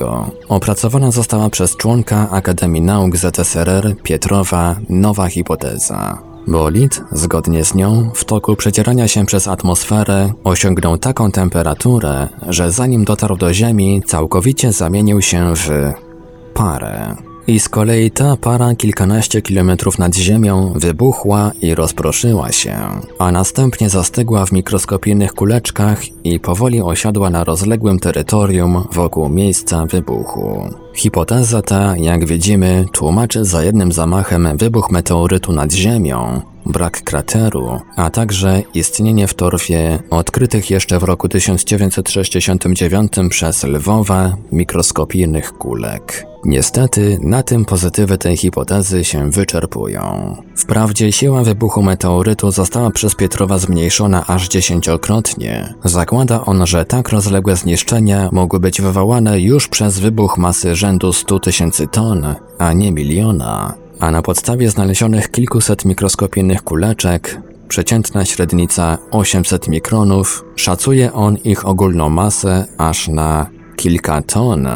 opracowana 0.48 1.12
została 1.12 1.50
przez 1.50 1.78
członka 1.78 2.30
Akademii 2.32 2.82
Nauk 2.82 3.18
ZSRR 3.18 3.96
Pietrowa 4.04 4.76
nowa 4.90 5.28
hipoteza. 5.28 6.22
Bolid, 6.48 7.02
zgodnie 7.12 7.66
z 7.66 7.76
nią, 7.76 8.12
w 8.16 8.26
toku 8.26 8.56
przedzierania 8.56 9.08
się 9.08 9.26
przez 9.26 9.48
atmosferę 9.48 10.34
osiągnął 10.44 10.98
taką 10.98 11.32
temperaturę, 11.32 12.28
że 12.50 12.72
zanim 12.72 13.06
dotarł 13.06 13.38
do 13.38 13.54
Ziemi, 13.54 14.02
całkowicie 14.06 14.72
zamienił 14.72 15.22
się 15.22 15.54
w 15.56 15.70
parę. 16.58 17.16
I 17.48 17.60
z 17.60 17.70
kolei 17.70 18.12
ta 18.12 18.38
para 18.38 18.76
kilkanaście 18.76 19.42
kilometrów 19.42 20.00
nad 20.00 20.16
ziemią 20.16 20.74
wybuchła 20.76 21.52
i 21.62 21.76
rozproszyła 21.76 22.52
się, 22.52 22.76
a 23.20 23.32
następnie 23.32 23.90
zastygła 23.90 24.46
w 24.46 24.52
mikroskopijnych 24.52 25.34
kuleczkach 25.34 26.00
i 26.24 26.40
powoli 26.40 26.82
osiadła 26.82 27.30
na 27.30 27.44
rozległym 27.44 28.00
terytorium 28.00 28.84
wokół 28.92 29.30
miejsca 29.30 29.86
wybuchu. 29.86 30.70
Hipoteza 30.94 31.62
ta, 31.62 31.98
jak 31.98 32.26
widzimy, 32.26 32.86
tłumaczy 32.92 33.46
za 33.46 33.64
jednym 33.64 33.92
zamachem 33.92 34.58
wybuch 34.58 34.92
meteorytu 34.92 35.54
nad 35.54 35.74
Ziemią, 35.74 36.42
brak 36.68 37.04
krateru, 37.04 37.80
a 37.96 38.10
także 38.10 38.62
istnienie 38.74 39.28
w 39.28 39.34
torfie 39.34 40.00
odkrytych 40.10 40.70
jeszcze 40.70 41.00
w 41.00 41.04
roku 41.04 41.30
1969 41.30 43.12
przez 43.30 43.64
Lwowa 43.64 44.38
mikroskopijnych 44.52 45.54
kulek. 45.54 46.28
Niestety, 46.46 47.18
na 47.22 47.44
tym 47.44 47.66
pozytywy 47.66 48.18
tej 48.18 48.38
hipotezy 48.38 49.04
się 49.04 49.32
wyczerpują. 49.32 50.36
Wprawdzie 50.56 51.12
siła 51.12 51.44
wybuchu 51.44 51.84
meteorytu 51.84 52.52
została 52.52 52.92
przez 52.92 53.16
Pietrowa 53.16 53.58
zmniejszona 53.58 54.28
aż 54.28 54.48
dziesięciokrotnie. 54.48 55.74
Zakłada 55.84 56.46
on, 56.46 56.68
że 56.68 56.86
tak 56.86 57.10
rozległe 57.10 57.56
zniszczenia 57.56 58.30
mogły 58.32 58.60
być 58.60 58.82
wywołane 58.82 59.40
już 59.40 59.68
przez 59.68 60.00
wybuch 60.00 60.38
masy 60.38 60.76
rzędu 60.76 61.14
100 61.14 61.40
tysięcy 61.40 61.88
ton, 61.88 62.36
a 62.58 62.74
nie 62.74 62.92
miliona. 62.92 63.87
A 64.00 64.12
na 64.12 64.22
podstawie 64.22 64.70
znalezionych 64.70 65.32
kilkuset 65.32 65.86
mikroskopijnych 65.86 66.64
kuleczek, 66.64 67.42
przeciętna 67.68 68.26
średnica 68.26 68.98
800 69.12 69.68
mikronów, 69.68 70.46
szacuje 70.56 71.14
on 71.14 71.38
ich 71.38 71.68
ogólną 71.68 72.10
masę 72.10 72.66
aż 72.78 73.08
na 73.08 73.50
kilka 73.76 74.22
ton 74.22 74.68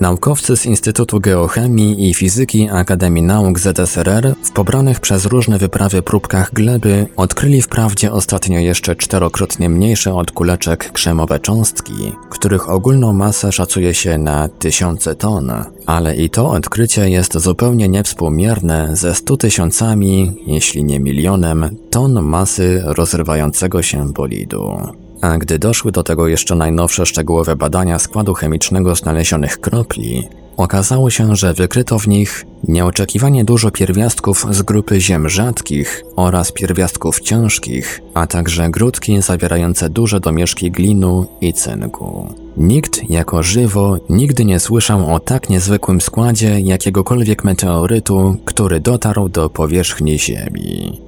Naukowcy 0.00 0.56
z 0.56 0.66
Instytutu 0.66 1.20
Geochemii 1.20 2.10
i 2.10 2.14
Fizyki 2.14 2.68
Akademii 2.68 3.22
Nauk 3.22 3.58
ZSRR 3.58 4.34
w 4.42 4.50
pobranych 4.50 5.00
przez 5.00 5.24
różne 5.24 5.58
wyprawy 5.58 6.02
próbkach 6.02 6.52
gleby 6.52 7.06
odkryli 7.16 7.62
wprawdzie 7.62 8.12
ostatnio 8.12 8.58
jeszcze 8.58 8.96
czterokrotnie 8.96 9.68
mniejsze 9.68 10.14
od 10.14 10.30
kuleczek 10.30 10.92
krzemowe 10.92 11.40
cząstki, 11.40 12.12
których 12.30 12.70
ogólną 12.70 13.12
masę 13.12 13.52
szacuje 13.52 13.94
się 13.94 14.18
na 14.18 14.48
tysiące 14.48 15.14
ton, 15.14 15.52
ale 15.88 16.16
i 16.16 16.30
to 16.30 16.50
odkrycie 16.50 17.10
jest 17.10 17.38
zupełnie 17.38 17.88
niewspółmierne 17.88 18.96
ze 18.96 19.14
stu 19.14 19.36
tysiącami, 19.36 20.36
jeśli 20.46 20.84
nie 20.84 21.00
milionem, 21.00 21.76
ton 21.90 22.22
masy 22.22 22.82
rozrywającego 22.84 23.82
się 23.82 24.12
bolidu. 24.12 24.78
A 25.20 25.38
gdy 25.38 25.58
doszły 25.58 25.92
do 25.92 26.02
tego 26.02 26.28
jeszcze 26.28 26.54
najnowsze 26.54 27.06
szczegółowe 27.06 27.56
badania 27.56 27.98
składu 27.98 28.34
chemicznego 28.34 28.94
znalezionych 28.94 29.60
kropli, 29.60 30.28
okazało 30.58 31.10
się, 31.10 31.36
że 31.36 31.54
wykryto 31.54 31.98
w 31.98 32.08
nich 32.08 32.46
nieoczekiwanie 32.68 33.44
dużo 33.44 33.70
pierwiastków 33.70 34.46
z 34.50 34.62
grupy 34.62 35.00
ziem 35.00 35.28
rzadkich 35.28 36.04
oraz 36.16 36.52
pierwiastków 36.52 37.20
ciężkich, 37.20 38.00
a 38.14 38.26
także 38.26 38.70
grudki 38.70 39.22
zawierające 39.22 39.90
duże 39.90 40.20
domieszki 40.20 40.70
glinu 40.70 41.26
i 41.40 41.52
cynku. 41.52 42.34
Nikt 42.56 43.10
jako 43.10 43.42
żywo 43.42 43.96
nigdy 44.10 44.44
nie 44.44 44.60
słyszał 44.60 45.14
o 45.14 45.20
tak 45.20 45.50
niezwykłym 45.50 46.00
składzie 46.00 46.60
jakiegokolwiek 46.60 47.44
meteorytu, 47.44 48.36
który 48.44 48.80
dotarł 48.80 49.28
do 49.28 49.50
powierzchni 49.50 50.18
Ziemi. 50.18 51.07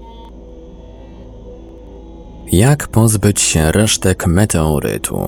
Jak 2.52 2.88
pozbyć 2.88 3.40
się 3.40 3.72
resztek 3.72 4.26
meteorytu? 4.26 5.20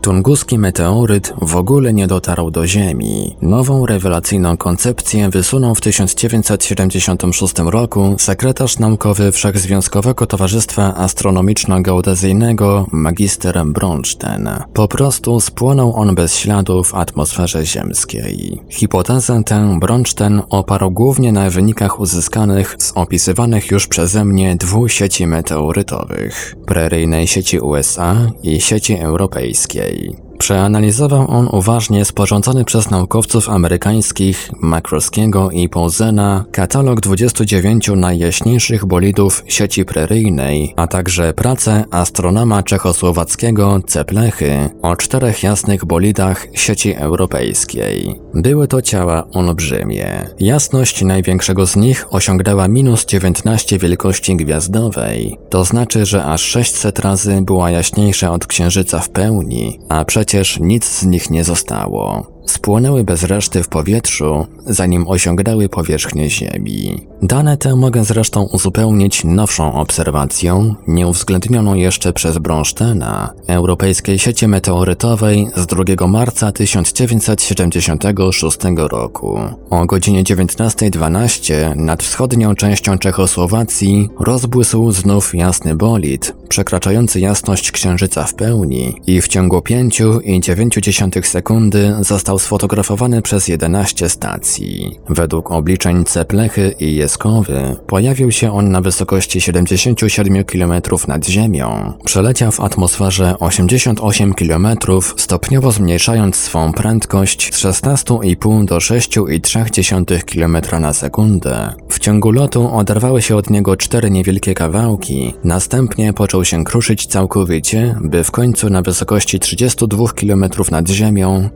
Tunguski 0.00 0.58
meteoryt 0.58 1.32
w 1.42 1.56
ogóle 1.56 1.92
nie 1.92 2.06
dotarł 2.06 2.50
do 2.50 2.66
Ziemi. 2.66 3.36
Nową 3.42 3.86
rewelacyjną 3.86 4.56
koncepcję 4.56 5.28
wysunął 5.30 5.74
w 5.74 5.80
1976 5.80 7.54
roku 7.58 8.16
sekretarz 8.18 8.78
naukowy 8.78 9.32
Wszechzwiązkowego 9.32 10.26
Towarzystwa 10.26 10.94
Astronomiczno-Geodezyjnego 10.96 12.86
magister 12.92 13.62
Bronstein. 13.66 14.48
Po 14.72 14.88
prostu 14.88 15.40
spłonął 15.40 15.96
on 15.96 16.14
bez 16.14 16.36
śladu 16.36 16.84
w 16.84 16.94
atmosferze 16.94 17.66
ziemskiej. 17.66 18.60
Hipotezę 18.68 19.42
tę 19.44 19.78
Bronstein 19.80 20.42
oparł 20.50 20.90
głównie 20.90 21.32
na 21.32 21.50
wynikach 21.50 22.00
uzyskanych 22.00 22.76
z 22.78 22.92
opisywanych 22.94 23.70
już 23.70 23.86
przeze 23.86 24.24
mnie 24.24 24.56
dwóch 24.56 24.92
sieci 24.92 25.26
meteorytowych, 25.26 26.56
preryjnej 26.66 27.26
sieci 27.26 27.58
USA 27.58 28.16
i 28.42 28.60
sieci 28.60 28.94
europejskiej. 28.94 29.89
aí. 29.90 30.29
Przeanalizował 30.40 31.30
on 31.30 31.48
uważnie 31.52 32.04
sporządzony 32.04 32.64
przez 32.64 32.90
naukowców 32.90 33.48
amerykańskich 33.48 34.50
Macroskiego 34.60 35.50
i 35.50 35.68
Pouzena 35.68 36.44
katalog 36.52 37.00
29 37.00 37.90
najjaśniejszych 37.96 38.86
bolidów 38.86 39.44
sieci 39.46 39.84
preryjnej, 39.84 40.74
a 40.76 40.86
także 40.86 41.34
pracę 41.34 41.84
astronoma 41.90 42.62
czechosłowackiego 42.62 43.80
Ceplechy 43.86 44.70
o 44.82 44.96
czterech 44.96 45.42
jasnych 45.42 45.84
bolidach 45.84 46.46
sieci 46.54 46.94
europejskiej. 46.94 48.20
Były 48.34 48.68
to 48.68 48.82
ciała 48.82 49.26
olbrzymie. 49.30 50.26
Jasność 50.38 51.02
największego 51.02 51.66
z 51.66 51.76
nich 51.76 52.06
osiągnęła 52.10 52.68
minus 52.68 53.06
19 53.06 53.78
wielkości 53.78 54.36
gwiazdowej, 54.36 55.38
to 55.50 55.64
znaczy, 55.64 56.06
że 56.06 56.24
aż 56.24 56.42
600 56.42 56.98
razy 56.98 57.42
była 57.42 57.70
jaśniejsza 57.70 58.32
od 58.32 58.46
Księżyca 58.46 59.00
w 59.00 59.08
pełni, 59.08 59.78
a 59.88 60.04
przecież 60.04 60.29
nic 60.60 60.84
z 60.84 61.06
nich 61.06 61.30
nie 61.30 61.44
zostało 61.44 62.26
spłonęły 62.46 63.04
bez 63.04 63.22
reszty 63.22 63.62
w 63.62 63.68
powietrzu, 63.68 64.46
zanim 64.66 65.08
osiągnęły 65.08 65.68
powierzchnię 65.68 66.30
Ziemi. 66.30 67.06
Dane 67.22 67.56
te 67.56 67.76
mogę 67.76 68.04
zresztą 68.04 68.42
uzupełnić 68.42 69.24
nowszą 69.24 69.72
obserwacją, 69.72 70.74
nieuwzględnioną 70.88 71.74
jeszcze 71.74 72.12
przez 72.12 72.38
Bronsteina, 72.38 73.32
Europejskiej 73.46 74.18
Sieci 74.18 74.48
Meteorytowej 74.48 75.46
z 75.56 75.66
2 75.66 76.06
marca 76.06 76.52
1976 76.52 78.58
roku. 78.76 79.38
O 79.70 79.86
godzinie 79.86 80.24
19.12 80.24 81.76
nad 81.76 82.02
wschodnią 82.02 82.54
częścią 82.54 82.98
Czechosłowacji 82.98 84.08
rozbłysł 84.20 84.92
znów 84.92 85.34
jasny 85.34 85.74
bolid, 85.74 86.34
przekraczający 86.48 87.20
jasność 87.20 87.70
Księżyca 87.70 88.24
w 88.24 88.34
pełni 88.34 88.94
i 89.06 89.20
w 89.20 89.28
ciągu 89.28 89.58
5,9 89.58 91.26
sekundy 91.26 91.94
został 92.00 92.29
sfotografowany 92.38 93.22
przez 93.22 93.48
11 93.48 94.08
stacji. 94.08 94.98
Według 95.08 95.50
obliczeń 95.50 96.04
Ceplechy 96.04 96.74
i 96.80 96.94
Jeskowy 96.94 97.76
pojawił 97.86 98.32
się 98.32 98.52
on 98.52 98.70
na 98.70 98.80
wysokości 98.80 99.40
77 99.40 100.44
km 100.44 100.72
nad 101.08 101.26
ziemią. 101.26 101.92
Przeleciał 102.04 102.52
w 102.52 102.60
atmosferze 102.60 103.34
88 103.38 104.34
km, 104.34 104.68
stopniowo 105.16 105.72
zmniejszając 105.72 106.36
swą 106.36 106.72
prędkość 106.72 107.54
z 107.54 107.58
16,5 107.64 108.64
do 108.64 108.76
6,3 108.76 110.22
km 110.24 110.82
na 110.82 110.92
sekundę. 110.92 111.74
W 111.88 111.98
ciągu 111.98 112.30
lotu 112.30 112.76
oderwały 112.76 113.22
się 113.22 113.36
od 113.36 113.50
niego 113.50 113.76
cztery 113.76 114.10
niewielkie 114.10 114.54
kawałki, 114.54 115.34
następnie 115.44 116.12
począł 116.12 116.44
się 116.44 116.64
kruszyć 116.64 117.06
całkowicie, 117.06 117.94
by 118.00 118.24
w 118.24 118.30
końcu 118.30 118.70
na 118.70 118.82
wysokości 118.82 119.40
32 119.40 120.04
km 120.08 120.44
nad 120.70 120.88
ziemią 120.88 121.48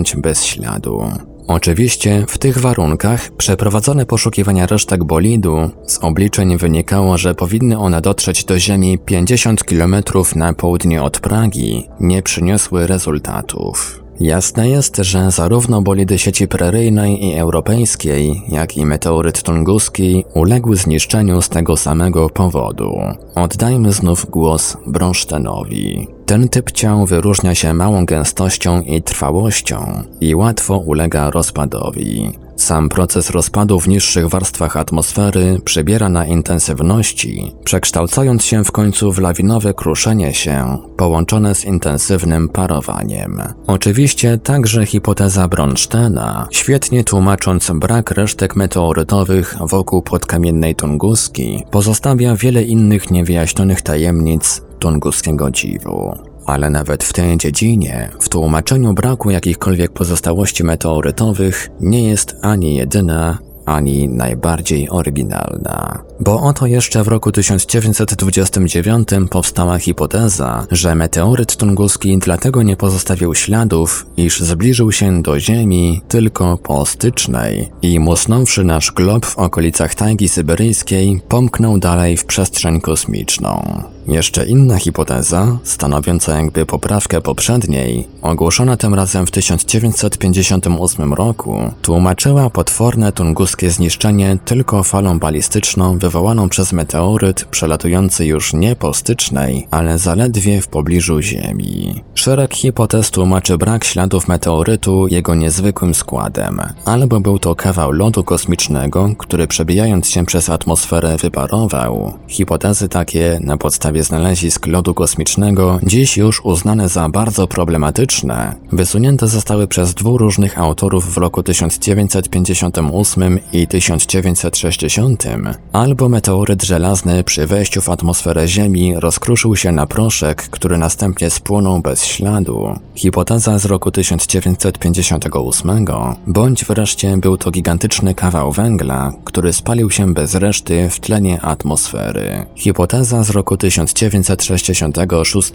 zgasnąć 0.00 0.16
bez 0.16 0.44
śladu. 0.44 1.04
Oczywiście 1.48 2.24
w 2.28 2.38
tych 2.38 2.58
warunkach 2.58 3.30
przeprowadzone 3.36 4.06
poszukiwania 4.06 4.66
resztek 4.66 5.04
bolidu 5.04 5.70
z 5.86 5.98
obliczeń 5.98 6.56
wynikało, 6.58 7.18
że 7.18 7.34
powinny 7.34 7.78
one 7.78 8.00
dotrzeć 8.00 8.44
do 8.44 8.58
Ziemi 8.58 8.98
50 8.98 9.64
km 9.64 9.96
na 10.36 10.52
południe 10.52 11.02
od 11.02 11.20
Pragi, 11.20 11.88
nie 12.00 12.22
przyniosły 12.22 12.86
rezultatów. 12.86 14.02
Jasne 14.20 14.68
jest, 14.68 14.96
że 14.96 15.30
zarówno 15.30 15.82
bolidy 15.82 16.18
sieci 16.18 16.48
preryjnej 16.48 17.24
i 17.26 17.34
europejskiej, 17.34 18.42
jak 18.48 18.76
i 18.76 18.86
meteoryt 18.86 19.42
tunguski 19.42 20.24
uległy 20.34 20.76
zniszczeniu 20.76 21.42
z 21.42 21.48
tego 21.48 21.76
samego 21.76 22.30
powodu. 22.30 22.92
Oddajmy 23.34 23.92
znów 23.92 24.30
głos 24.30 24.76
Bronsztenowi. 24.86 26.08
Ten 26.26 26.48
typ 26.48 26.72
ciał 26.72 27.06
wyróżnia 27.06 27.54
się 27.54 27.74
małą 27.74 28.04
gęstością 28.04 28.80
i 28.80 29.02
trwałością 29.02 30.02
i 30.20 30.34
łatwo 30.34 30.76
ulega 30.78 31.30
rozpadowi. 31.30 32.32
Sam 32.60 32.88
proces 32.88 33.30
rozpadu 33.30 33.80
w 33.80 33.88
niższych 33.88 34.28
warstwach 34.28 34.76
atmosfery 34.76 35.60
przybiera 35.64 36.08
na 36.08 36.26
intensywności, 36.26 37.52
przekształcając 37.64 38.44
się 38.44 38.64
w 38.64 38.72
końcu 38.72 39.12
w 39.12 39.18
lawinowe 39.18 39.74
kruszenie 39.74 40.34
się, 40.34 40.78
połączone 40.96 41.54
z 41.54 41.64
intensywnym 41.64 42.48
parowaniem. 42.48 43.42
Oczywiście 43.66 44.38
także 44.38 44.86
hipoteza 44.86 45.48
Bronsteina, 45.48 46.48
świetnie 46.50 47.04
tłumacząc 47.04 47.70
brak 47.74 48.10
resztek 48.10 48.56
meteorytowych 48.56 49.56
wokół 49.60 50.02
podkamiennej 50.02 50.74
Tunguski, 50.74 51.64
pozostawia 51.70 52.36
wiele 52.36 52.62
innych 52.62 53.10
niewyjaśnionych 53.10 53.82
tajemnic 53.82 54.62
tunguskiego 54.78 55.50
dziwu. 55.50 56.29
Ale 56.46 56.70
nawet 56.70 57.04
w 57.04 57.12
tej 57.12 57.36
dziedzinie, 57.36 58.08
w 58.20 58.28
tłumaczeniu 58.28 58.94
braku 58.94 59.30
jakichkolwiek 59.30 59.92
pozostałości 59.92 60.64
meteorytowych, 60.64 61.68
nie 61.80 62.08
jest 62.08 62.36
ani 62.42 62.74
jedyna, 62.74 63.38
ani 63.66 64.08
najbardziej 64.08 64.90
oryginalna. 64.90 66.09
Bo 66.20 66.40
oto 66.40 66.66
jeszcze 66.66 67.04
w 67.04 67.08
roku 67.08 67.32
1929 67.32 69.08
powstała 69.30 69.78
hipoteza, 69.78 70.66
że 70.70 70.94
meteoryt 70.94 71.56
tunguski 71.56 72.18
dlatego 72.18 72.62
nie 72.62 72.76
pozostawił 72.76 73.34
śladów, 73.34 74.06
iż 74.16 74.40
zbliżył 74.40 74.92
się 74.92 75.22
do 75.22 75.40
Ziemi 75.40 76.02
tylko 76.08 76.58
po 76.58 76.86
stycznej 76.86 77.68
i 77.82 78.00
musnąwszy 78.00 78.64
nasz 78.64 78.92
glob 78.92 79.26
w 79.26 79.38
okolicach 79.38 79.94
tajgi 79.94 80.28
syberyjskiej, 80.28 81.20
pomknął 81.28 81.78
dalej 81.78 82.16
w 82.16 82.24
przestrzeń 82.24 82.80
kosmiczną. 82.80 83.82
Jeszcze 84.10 84.46
inna 84.46 84.76
hipoteza, 84.78 85.58
stanowiąca 85.64 86.40
jakby 86.40 86.66
poprawkę 86.66 87.20
poprzedniej, 87.20 88.08
ogłoszona 88.22 88.76
tym 88.76 88.94
razem 88.94 89.26
w 89.26 89.30
1958 89.30 91.14
roku, 91.14 91.72
tłumaczyła 91.82 92.50
potworne 92.50 93.12
tunguskie 93.12 93.70
zniszczenie 93.70 94.38
tylko 94.44 94.82
falą 94.82 95.18
balistyczną 95.18 95.98
wywołaną 96.10 96.48
przez 96.48 96.72
meteoryt 96.72 97.44
przelatujący 97.44 98.26
już 98.26 98.52
nie 98.52 98.76
po 98.76 98.94
stycznej, 98.94 99.66
ale 99.70 99.98
zaledwie 99.98 100.60
w 100.60 100.68
pobliżu 100.68 101.22
Ziemi. 101.22 102.02
Szereg 102.14 102.54
hipotez 102.54 103.10
tłumaczy 103.10 103.58
brak 103.58 103.84
śladów 103.84 104.28
meteorytu 104.28 105.06
jego 105.08 105.34
niezwykłym 105.34 105.94
składem. 105.94 106.60
Albo 106.84 107.20
był 107.20 107.38
to 107.38 107.54
kawał 107.54 107.92
lodu 107.92 108.24
kosmicznego, 108.24 109.10
który 109.18 109.46
przebijając 109.46 110.08
się 110.08 110.26
przez 110.26 110.50
atmosferę 110.50 111.16
wyparował. 111.16 112.12
Hipotezy 112.28 112.88
takie 112.88 113.38
na 113.42 113.56
podstawie 113.56 114.02
znalezisk 114.02 114.66
lodu 114.66 114.94
kosmicznego, 114.94 115.80
dziś 115.82 116.16
już 116.16 116.44
uznane 116.44 116.88
za 116.88 117.08
bardzo 117.08 117.46
problematyczne, 117.46 118.54
wysunięte 118.72 119.28
zostały 119.28 119.66
przez 119.66 119.94
dwóch 119.94 120.20
różnych 120.20 120.58
autorów 120.58 121.14
w 121.14 121.16
roku 121.16 121.42
1958 121.42 123.38
i 123.52 123.66
1960, 123.66 125.24
albo 125.72 125.99
meteoryt 126.08 126.62
żelazny 126.62 127.24
przy 127.24 127.46
wejściu 127.46 127.80
w 127.80 127.88
atmosferę 127.88 128.48
Ziemi 128.48 128.94
rozkruszył 128.96 129.56
się 129.56 129.72
na 129.72 129.86
proszek, 129.86 130.42
który 130.42 130.78
następnie 130.78 131.30
spłonął 131.30 131.80
bez 131.80 132.04
śladu. 132.04 132.78
Hipoteza 132.94 133.58
z 133.58 133.64
roku 133.64 133.90
1958, 133.90 135.84
bądź 136.26 136.64
wreszcie 136.64 137.16
był 137.16 137.36
to 137.36 137.50
gigantyczny 137.50 138.14
kawał 138.14 138.52
węgla, 138.52 139.12
który 139.24 139.52
spalił 139.52 139.90
się 139.90 140.14
bez 140.14 140.34
reszty 140.34 140.90
w 140.90 141.00
tlenie 141.00 141.40
atmosfery. 141.40 142.46
Hipoteza 142.56 143.22
z 143.22 143.30
roku 143.30 143.56
1958 143.56 144.40
1966. 144.40 145.52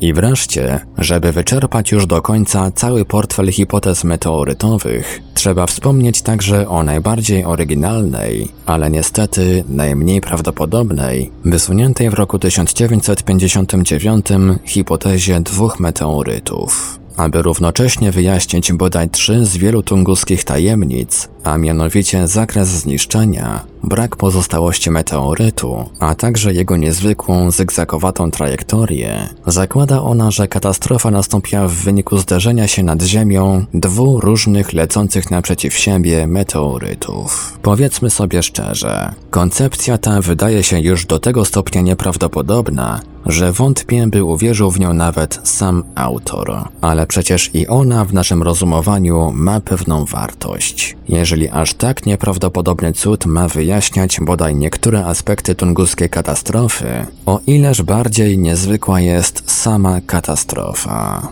I 0.00 0.12
wreszcie, 0.12 0.80
żeby 0.98 1.32
wyczerpać 1.32 1.92
już 1.92 2.06
do 2.06 2.22
końca 2.22 2.70
cały 2.70 3.04
portfel 3.04 3.52
hipotez 3.52 4.04
meteorytowych, 4.04 5.20
trzeba 5.46 5.66
wspomnieć 5.66 6.22
także 6.22 6.68
o 6.68 6.82
najbardziej 6.82 7.44
oryginalnej, 7.44 8.48
ale 8.66 8.90
niestety 8.90 9.64
najmniej 9.68 10.20
prawdopodobnej, 10.20 11.30
wysuniętej 11.44 12.10
w 12.10 12.14
roku 12.14 12.38
1959 12.38 14.26
hipotezie 14.64 15.40
dwóch 15.40 15.80
meteorytów. 15.80 16.98
Aby 17.16 17.42
równocześnie 17.42 18.12
wyjaśnić 18.12 18.72
bodaj 18.72 19.10
trzy 19.10 19.46
z 19.46 19.56
wielu 19.56 19.82
tunguskich 19.82 20.44
tajemnic, 20.44 21.28
a 21.44 21.58
mianowicie 21.58 22.28
zakres 22.28 22.68
zniszczenia, 22.68 23.64
brak 23.86 24.16
pozostałości 24.16 24.90
meteorytu, 24.90 25.88
a 26.00 26.14
także 26.14 26.52
jego 26.52 26.76
niezwykłą, 26.76 27.50
zygzakowatą 27.50 28.30
trajektorię, 28.30 29.28
zakłada 29.46 30.02
ona, 30.02 30.30
że 30.30 30.48
katastrofa 30.48 31.10
nastąpiła 31.10 31.68
w 31.68 31.72
wyniku 31.72 32.18
zderzenia 32.18 32.68
się 32.68 32.82
nad 32.82 33.02
Ziemią 33.02 33.64
dwóch 33.74 34.22
różnych 34.24 34.72
lecących 34.72 35.30
naprzeciw 35.30 35.74
siebie 35.74 36.26
meteorytów. 36.26 37.58
Powiedzmy 37.62 38.10
sobie 38.10 38.42
szczerze, 38.42 39.12
koncepcja 39.30 39.98
ta 39.98 40.20
wydaje 40.20 40.62
się 40.62 40.80
już 40.80 41.06
do 41.06 41.18
tego 41.18 41.44
stopnia 41.44 41.80
nieprawdopodobna, 41.80 43.00
że 43.26 43.52
wątpię, 43.52 44.06
by 44.06 44.24
uwierzył 44.24 44.70
w 44.70 44.80
nią 44.80 44.92
nawet 44.94 45.40
sam 45.44 45.84
autor. 45.94 46.68
Ale 46.80 47.06
przecież 47.06 47.50
i 47.54 47.66
ona 47.66 48.04
w 48.04 48.14
naszym 48.14 48.42
rozumowaniu 48.42 49.32
ma 49.34 49.60
pewną 49.60 50.04
wartość. 50.04 50.96
Jeżeli 51.08 51.48
aż 51.48 51.74
tak 51.74 52.06
nieprawdopodobny 52.06 52.92
cud 52.92 53.26
ma 53.26 53.48
wyjaśniać 53.76 54.20
bodaj 54.20 54.54
niektóre 54.54 55.06
aspekty 55.06 55.54
tunguskiej 55.54 56.10
katastrofy, 56.10 57.06
o 57.26 57.40
ileż 57.46 57.82
bardziej 57.82 58.38
niezwykła 58.38 59.00
jest 59.00 59.50
sama 59.50 60.00
katastrofa. 60.00 61.28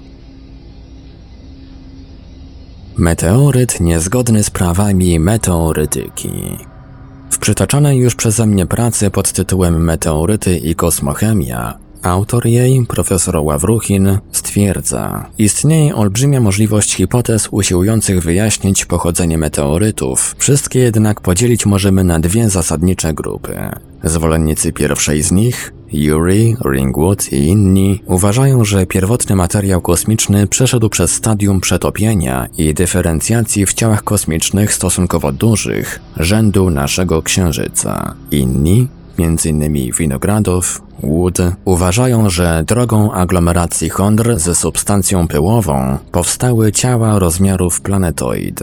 Meteoryt 2.97 3.81
niezgodny 3.81 4.45
z 4.45 4.51
prawami 4.51 5.19
meteorytyki. 5.21 6.59
W 7.31 7.39
przytaczanej 7.39 7.99
już 7.99 8.15
przeze 8.15 8.47
mnie 8.47 8.67
pracy 8.67 9.11
pod 9.11 9.33
tytułem 9.33 9.85
Meteoryty 9.85 10.59
i 10.59 10.75
kosmochemia 10.75 11.84
Autor 12.05 12.47
jej, 12.47 12.87
profesor 12.87 13.37
Ławruchin, 13.37 14.19
stwierdza, 14.33 15.27
istnieje 15.39 15.95
olbrzymia 15.95 16.41
możliwość 16.41 16.95
hipotez 16.95 17.49
usiłujących 17.51 18.23
wyjaśnić 18.23 18.85
pochodzenie 18.85 19.39
meteorytów, 19.39 20.35
wszystkie 20.39 20.79
jednak 20.79 21.21
podzielić 21.21 21.67
możemy 21.67 22.05
na 22.05 22.21
dwie 22.21 22.51
zasadnicze 22.51 23.15
grupy. 23.15 23.57
Zwolennicy 24.03 24.73
pierwszej 24.73 25.23
z 25.23 25.33
nich, 25.33 25.73
Yuri, 25.93 26.57
Ringwood 26.73 27.33
i 27.33 27.37
inni 27.37 28.03
uważają, 28.07 28.65
że 28.65 28.87
pierwotny 28.87 29.37
materiał 29.37 29.81
kosmiczny 29.81 30.47
przeszedł 30.47 30.89
przez 30.89 31.13
stadium 31.13 31.61
przetopienia 31.61 32.47
i 32.59 32.75
dyferencjacji 32.75 33.67
w 33.67 33.73
ciałach 33.73 34.05
kosmicznych 34.05 34.75
stosunkowo 34.75 35.33
dużych, 35.33 36.01
rzędu 36.17 36.71
naszego 36.71 37.23
Księżyca. 37.23 38.15
Inni 38.31 38.89
m.in. 39.19 39.93
Winogradów, 39.99 40.83
Wood, 41.03 41.39
uważają, 41.65 42.31
że 42.31 42.65
drogą 42.67 43.13
aglomeracji 43.13 43.89
chondr 43.89 44.39
ze 44.39 44.55
substancją 44.55 45.29
pyłową 45.29 45.99
powstały 46.13 46.73
ciała 46.73 47.19
rozmiarów 47.19 47.81
planetoid. 47.81 48.61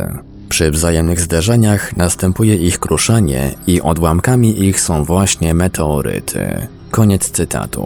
Przy 0.50 0.72
wzajemnych 0.72 1.22
zderzeniach 1.22 1.98
następuje 1.98 2.56
ich 2.56 2.80
kruszenie 2.80 3.52
i 3.68 3.82
odłamkami 3.82 4.64
ich 4.64 4.82
są 4.82 5.04
właśnie 5.04 5.54
meteoryty. 5.54 6.68
Koniec 6.92 7.30
cytatu. 7.30 7.86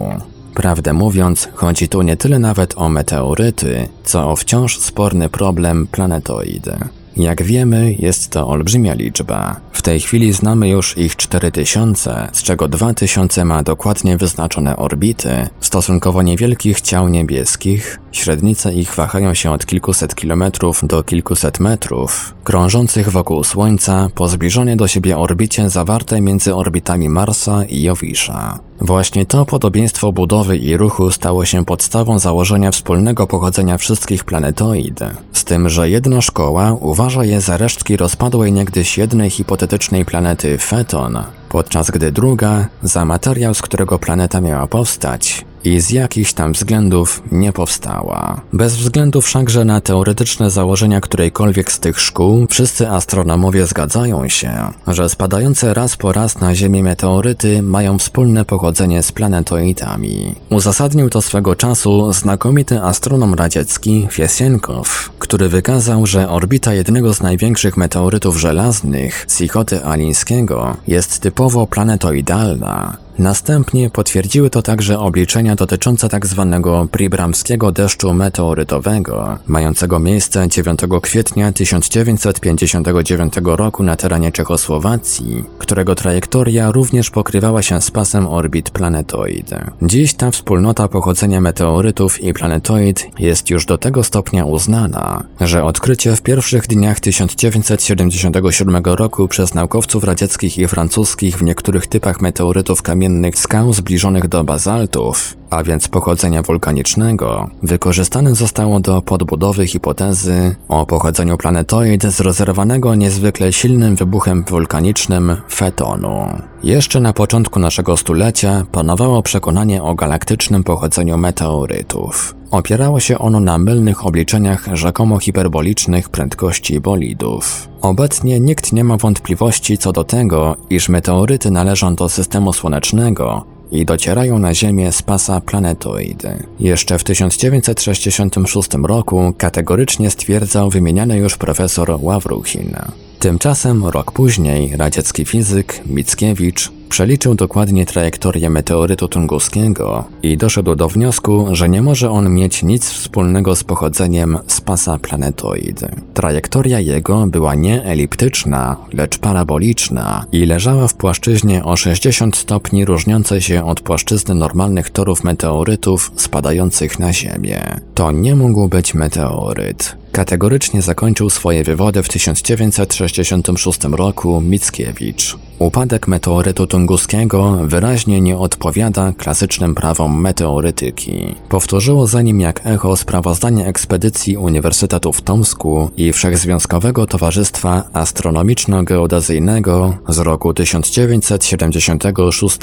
Prawdę 0.54 0.92
mówiąc, 0.92 1.48
chodzi 1.54 1.88
tu 1.88 2.02
nie 2.02 2.16
tyle 2.16 2.38
nawet 2.38 2.74
o 2.76 2.88
meteoryty, 2.88 3.88
co 4.04 4.30
o 4.30 4.36
wciąż 4.36 4.78
sporny 4.78 5.28
problem 5.28 5.86
planetoidy. 5.86 6.76
Jak 7.16 7.42
wiemy, 7.42 7.94
jest 7.98 8.30
to 8.30 8.48
olbrzymia 8.48 8.94
liczba. 8.94 9.60
W 9.72 9.82
tej 9.82 10.00
chwili 10.00 10.32
znamy 10.32 10.68
już 10.68 10.98
ich 10.98 11.16
4000, 11.16 12.28
z 12.32 12.42
czego 12.42 12.68
2000 12.68 13.44
ma 13.44 13.62
dokładnie 13.62 14.16
wyznaczone 14.16 14.76
orbity 14.76 15.48
stosunkowo 15.60 16.22
niewielkich 16.22 16.80
ciał 16.80 17.08
niebieskich. 17.08 17.98
Średnice 18.12 18.74
ich 18.74 18.94
wahają 18.94 19.34
się 19.34 19.50
od 19.50 19.66
kilkuset 19.66 20.14
kilometrów 20.14 20.80
do 20.82 21.02
kilkuset 21.02 21.60
metrów, 21.60 22.34
krążących 22.44 23.10
wokół 23.10 23.44
Słońca 23.44 24.08
po 24.14 24.28
zbliżonej 24.28 24.76
do 24.76 24.88
siebie 24.88 25.18
orbicie 25.18 25.70
zawartej 25.70 26.22
między 26.22 26.54
orbitami 26.54 27.08
Marsa 27.08 27.64
i 27.64 27.82
Jowisza. 27.82 28.65
Właśnie 28.80 29.26
to 29.26 29.46
podobieństwo 29.46 30.12
budowy 30.12 30.56
i 30.56 30.76
ruchu 30.76 31.10
stało 31.10 31.44
się 31.44 31.64
podstawą 31.64 32.18
założenia 32.18 32.70
wspólnego 32.70 33.26
pochodzenia 33.26 33.78
wszystkich 33.78 34.24
planetoid, 34.24 35.00
z 35.32 35.44
tym, 35.44 35.68
że 35.68 35.90
jedna 35.90 36.20
szkoła 36.20 36.72
uważa 36.72 37.24
je 37.24 37.40
za 37.40 37.56
resztki 37.56 37.96
rozpadłej 37.96 38.52
niegdyś 38.52 38.98
jednej 38.98 39.30
hipotetycznej 39.30 40.04
planety 40.04 40.58
Feton, 40.58 41.18
podczas 41.48 41.90
gdy 41.90 42.12
druga 42.12 42.68
za 42.82 43.04
materiał, 43.04 43.54
z 43.54 43.62
którego 43.62 43.98
planeta 43.98 44.40
miała 44.40 44.66
powstać, 44.66 45.44
i 45.64 45.80
z 45.80 45.90
jakichś 45.90 46.32
tam 46.32 46.52
względów 46.52 47.22
nie 47.32 47.52
powstała. 47.52 48.40
Bez 48.52 48.76
względu 48.76 49.20
wszakże 49.20 49.64
na 49.64 49.80
teoretyczne 49.80 50.50
założenia 50.50 51.00
którejkolwiek 51.00 51.72
z 51.72 51.80
tych 51.80 52.00
szkół, 52.00 52.46
wszyscy 52.50 52.88
astronomowie 52.88 53.66
zgadzają 53.66 54.28
się, 54.28 54.52
że 54.86 55.08
spadające 55.08 55.74
raz 55.74 55.96
po 55.96 56.12
raz 56.12 56.40
na 56.40 56.54
Ziemię 56.54 56.82
meteoryty 56.82 57.62
mają 57.62 57.98
wspólne 57.98 58.44
pochodzenie 58.44 59.02
z 59.02 59.12
planetoidami. 59.12 60.34
Uzasadnił 60.50 61.10
to 61.10 61.22
swego 61.22 61.56
czasu 61.56 62.12
znakomity 62.12 62.82
astronom 62.82 63.34
radziecki 63.34 64.06
Fiesienkow, 64.10 65.10
który 65.18 65.48
wykazał, 65.48 66.06
że 66.06 66.28
orbita 66.28 66.74
jednego 66.74 67.14
z 67.14 67.20
największych 67.20 67.76
meteorytów 67.76 68.36
żelaznych, 68.36 69.26
Sichoty 69.28 69.84
Alińskiego, 69.84 70.76
jest 70.88 71.20
typowo 71.20 71.66
planetoidalna, 71.66 73.05
Następnie 73.18 73.90
potwierdziły 73.90 74.50
to 74.50 74.62
także 74.62 74.98
obliczenia 74.98 75.56
dotyczące 75.56 76.08
tzw. 76.08 76.48
Tak 76.50 76.90
pribramskiego 76.90 77.72
deszczu 77.72 78.14
meteorytowego, 78.14 79.38
mającego 79.46 79.98
miejsce 79.98 80.48
9 80.48 80.80
kwietnia 81.02 81.52
1959 81.52 83.34
roku 83.44 83.82
na 83.82 83.96
terenie 83.96 84.32
Czechosłowacji, 84.32 85.44
którego 85.58 85.94
trajektoria 85.94 86.70
również 86.70 87.10
pokrywała 87.10 87.62
się 87.62 87.80
z 87.80 87.90
pasem 87.90 88.26
orbit 88.26 88.70
planetoid. 88.70 89.50
Dziś 89.82 90.14
ta 90.14 90.30
wspólnota 90.30 90.88
pochodzenia 90.88 91.40
meteorytów 91.40 92.22
i 92.22 92.32
planetoid 92.32 93.06
jest 93.18 93.50
już 93.50 93.66
do 93.66 93.78
tego 93.78 94.04
stopnia 94.04 94.44
uznana, 94.44 95.24
że 95.40 95.64
odkrycie 95.64 96.16
w 96.16 96.22
pierwszych 96.22 96.66
dniach 96.66 97.00
1977 97.00 98.82
roku 98.84 99.28
przez 99.28 99.54
naukowców 99.54 100.04
radzieckich 100.04 100.58
i 100.58 100.68
francuskich 100.68 101.38
w 101.38 101.42
niektórych 101.42 101.86
typach 101.86 102.20
meteorytów 102.20 102.82
kamiennych 102.82 103.05
kamiennych 103.06 103.38
skał 103.38 103.72
zbliżonych 103.72 104.28
do 104.28 104.44
bazaltów, 104.44 105.36
a 105.50 105.62
więc 105.62 105.88
pochodzenia 105.88 106.42
wulkanicznego, 106.42 107.50
wykorzystane 107.62 108.34
zostało 108.34 108.80
do 108.80 109.02
podbudowy 109.02 109.66
hipotezy 109.66 110.56
o 110.68 110.86
pochodzeniu 110.86 111.36
planetoid 111.36 112.02
z 112.02 112.20
rozerwanego 112.20 112.94
niezwykle 112.94 113.52
silnym 113.52 113.96
wybuchem 113.96 114.44
wulkanicznym 114.48 115.36
fetonu. 115.50 116.28
Jeszcze 116.66 117.00
na 117.00 117.12
początku 117.12 117.58
naszego 117.60 117.96
stulecia 117.96 118.66
panowało 118.72 119.22
przekonanie 119.22 119.82
o 119.82 119.94
galaktycznym 119.94 120.64
pochodzeniu 120.64 121.18
meteorytów. 121.18 122.34
Opierało 122.50 123.00
się 123.00 123.18
ono 123.18 123.40
na 123.40 123.58
mylnych 123.58 124.06
obliczeniach 124.06 124.68
rzekomo 124.72 125.18
hiperbolicznych 125.18 126.08
prędkości 126.08 126.80
bolidów. 126.80 127.68
Obecnie 127.80 128.40
nikt 128.40 128.72
nie 128.72 128.84
ma 128.84 128.96
wątpliwości 128.96 129.78
co 129.78 129.92
do 129.92 130.04
tego, 130.04 130.56
iż 130.70 130.88
meteoryty 130.88 131.50
należą 131.50 131.94
do 131.94 132.08
systemu 132.08 132.52
słonecznego 132.52 133.44
i 133.70 133.84
docierają 133.84 134.38
na 134.38 134.54
Ziemię 134.54 134.92
z 134.92 135.02
pasa 135.02 135.40
planetoidy. 135.40 136.46
Jeszcze 136.60 136.98
w 136.98 137.04
1966 137.04 138.70
roku 138.82 139.34
kategorycznie 139.38 140.10
stwierdzał 140.10 140.70
wymieniany 140.70 141.16
już 141.16 141.36
profesor 141.36 141.98
Ławruchin. 142.00 142.76
Tymczasem 143.18 143.86
rok 143.86 144.12
później 144.12 144.76
radziecki 144.76 145.24
fizyk 145.24 145.82
Mickiewicz 145.86 146.75
przeliczył 146.88 147.34
dokładnie 147.34 147.86
trajektorię 147.86 148.50
meteorytu 148.50 149.08
tunguskiego 149.08 150.04
i 150.22 150.36
doszedł 150.36 150.74
do 150.74 150.88
wniosku, 150.88 151.46
że 151.52 151.68
nie 151.68 151.82
może 151.82 152.10
on 152.10 152.34
mieć 152.34 152.62
nic 152.62 152.90
wspólnego 152.90 153.56
z 153.56 153.64
pochodzeniem 153.64 154.38
z 154.46 154.60
pasa 154.60 154.98
planetoid. 154.98 155.80
Trajektoria 156.14 156.80
jego 156.80 157.26
była 157.26 157.54
nie 157.54 157.84
eliptyczna, 157.84 158.76
lecz 158.92 159.18
paraboliczna 159.18 160.24
i 160.32 160.46
leżała 160.46 160.88
w 160.88 160.94
płaszczyźnie 160.94 161.64
o 161.64 161.76
60 161.76 162.36
stopni 162.36 162.84
różniącej 162.84 163.40
się 163.40 163.64
od 163.64 163.80
płaszczyzny 163.80 164.34
normalnych 164.34 164.90
torów 164.90 165.24
meteorytów 165.24 166.12
spadających 166.16 166.98
na 166.98 167.12
Ziemię. 167.12 167.80
To 167.94 168.12
nie 168.12 168.34
mógł 168.34 168.68
być 168.68 168.94
meteoryt. 168.94 169.96
Kategorycznie 170.12 170.82
zakończył 170.82 171.30
swoje 171.30 171.64
wywody 171.64 172.02
w 172.02 172.08
1966 172.08 173.84
roku 173.84 174.40
Mickiewicz. 174.40 175.36
Upadek 175.58 176.08
meteorytu 176.08 176.66
tunguskiego 176.66 177.58
wyraźnie 177.62 178.20
nie 178.20 178.38
odpowiada 178.38 179.12
klasycznym 179.12 179.74
prawom 179.74 180.20
meteorytyki. 180.20 181.34
Powtórzyło 181.48 182.06
za 182.06 182.22
nim 182.22 182.40
jak 182.40 182.66
echo 182.66 182.96
sprawozdanie 182.96 183.66
ekspedycji 183.66 184.36
Uniwersytetu 184.36 185.12
w 185.12 185.22
Tomsku 185.22 185.90
i 185.96 186.12
Wszechzwiązkowego 186.12 187.06
Towarzystwa 187.06 187.82
Astronomiczno-Geodezyjnego 187.92 189.92
z 190.08 190.18
roku 190.18 190.54
1976. 190.54 192.58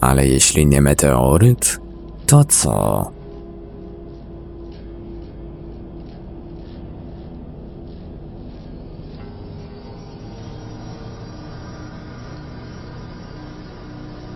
Ale 0.00 0.28
jeśli 0.28 0.66
nie 0.66 0.80
meteoryt, 0.80 1.80
to 2.26 2.44
co? 2.44 3.15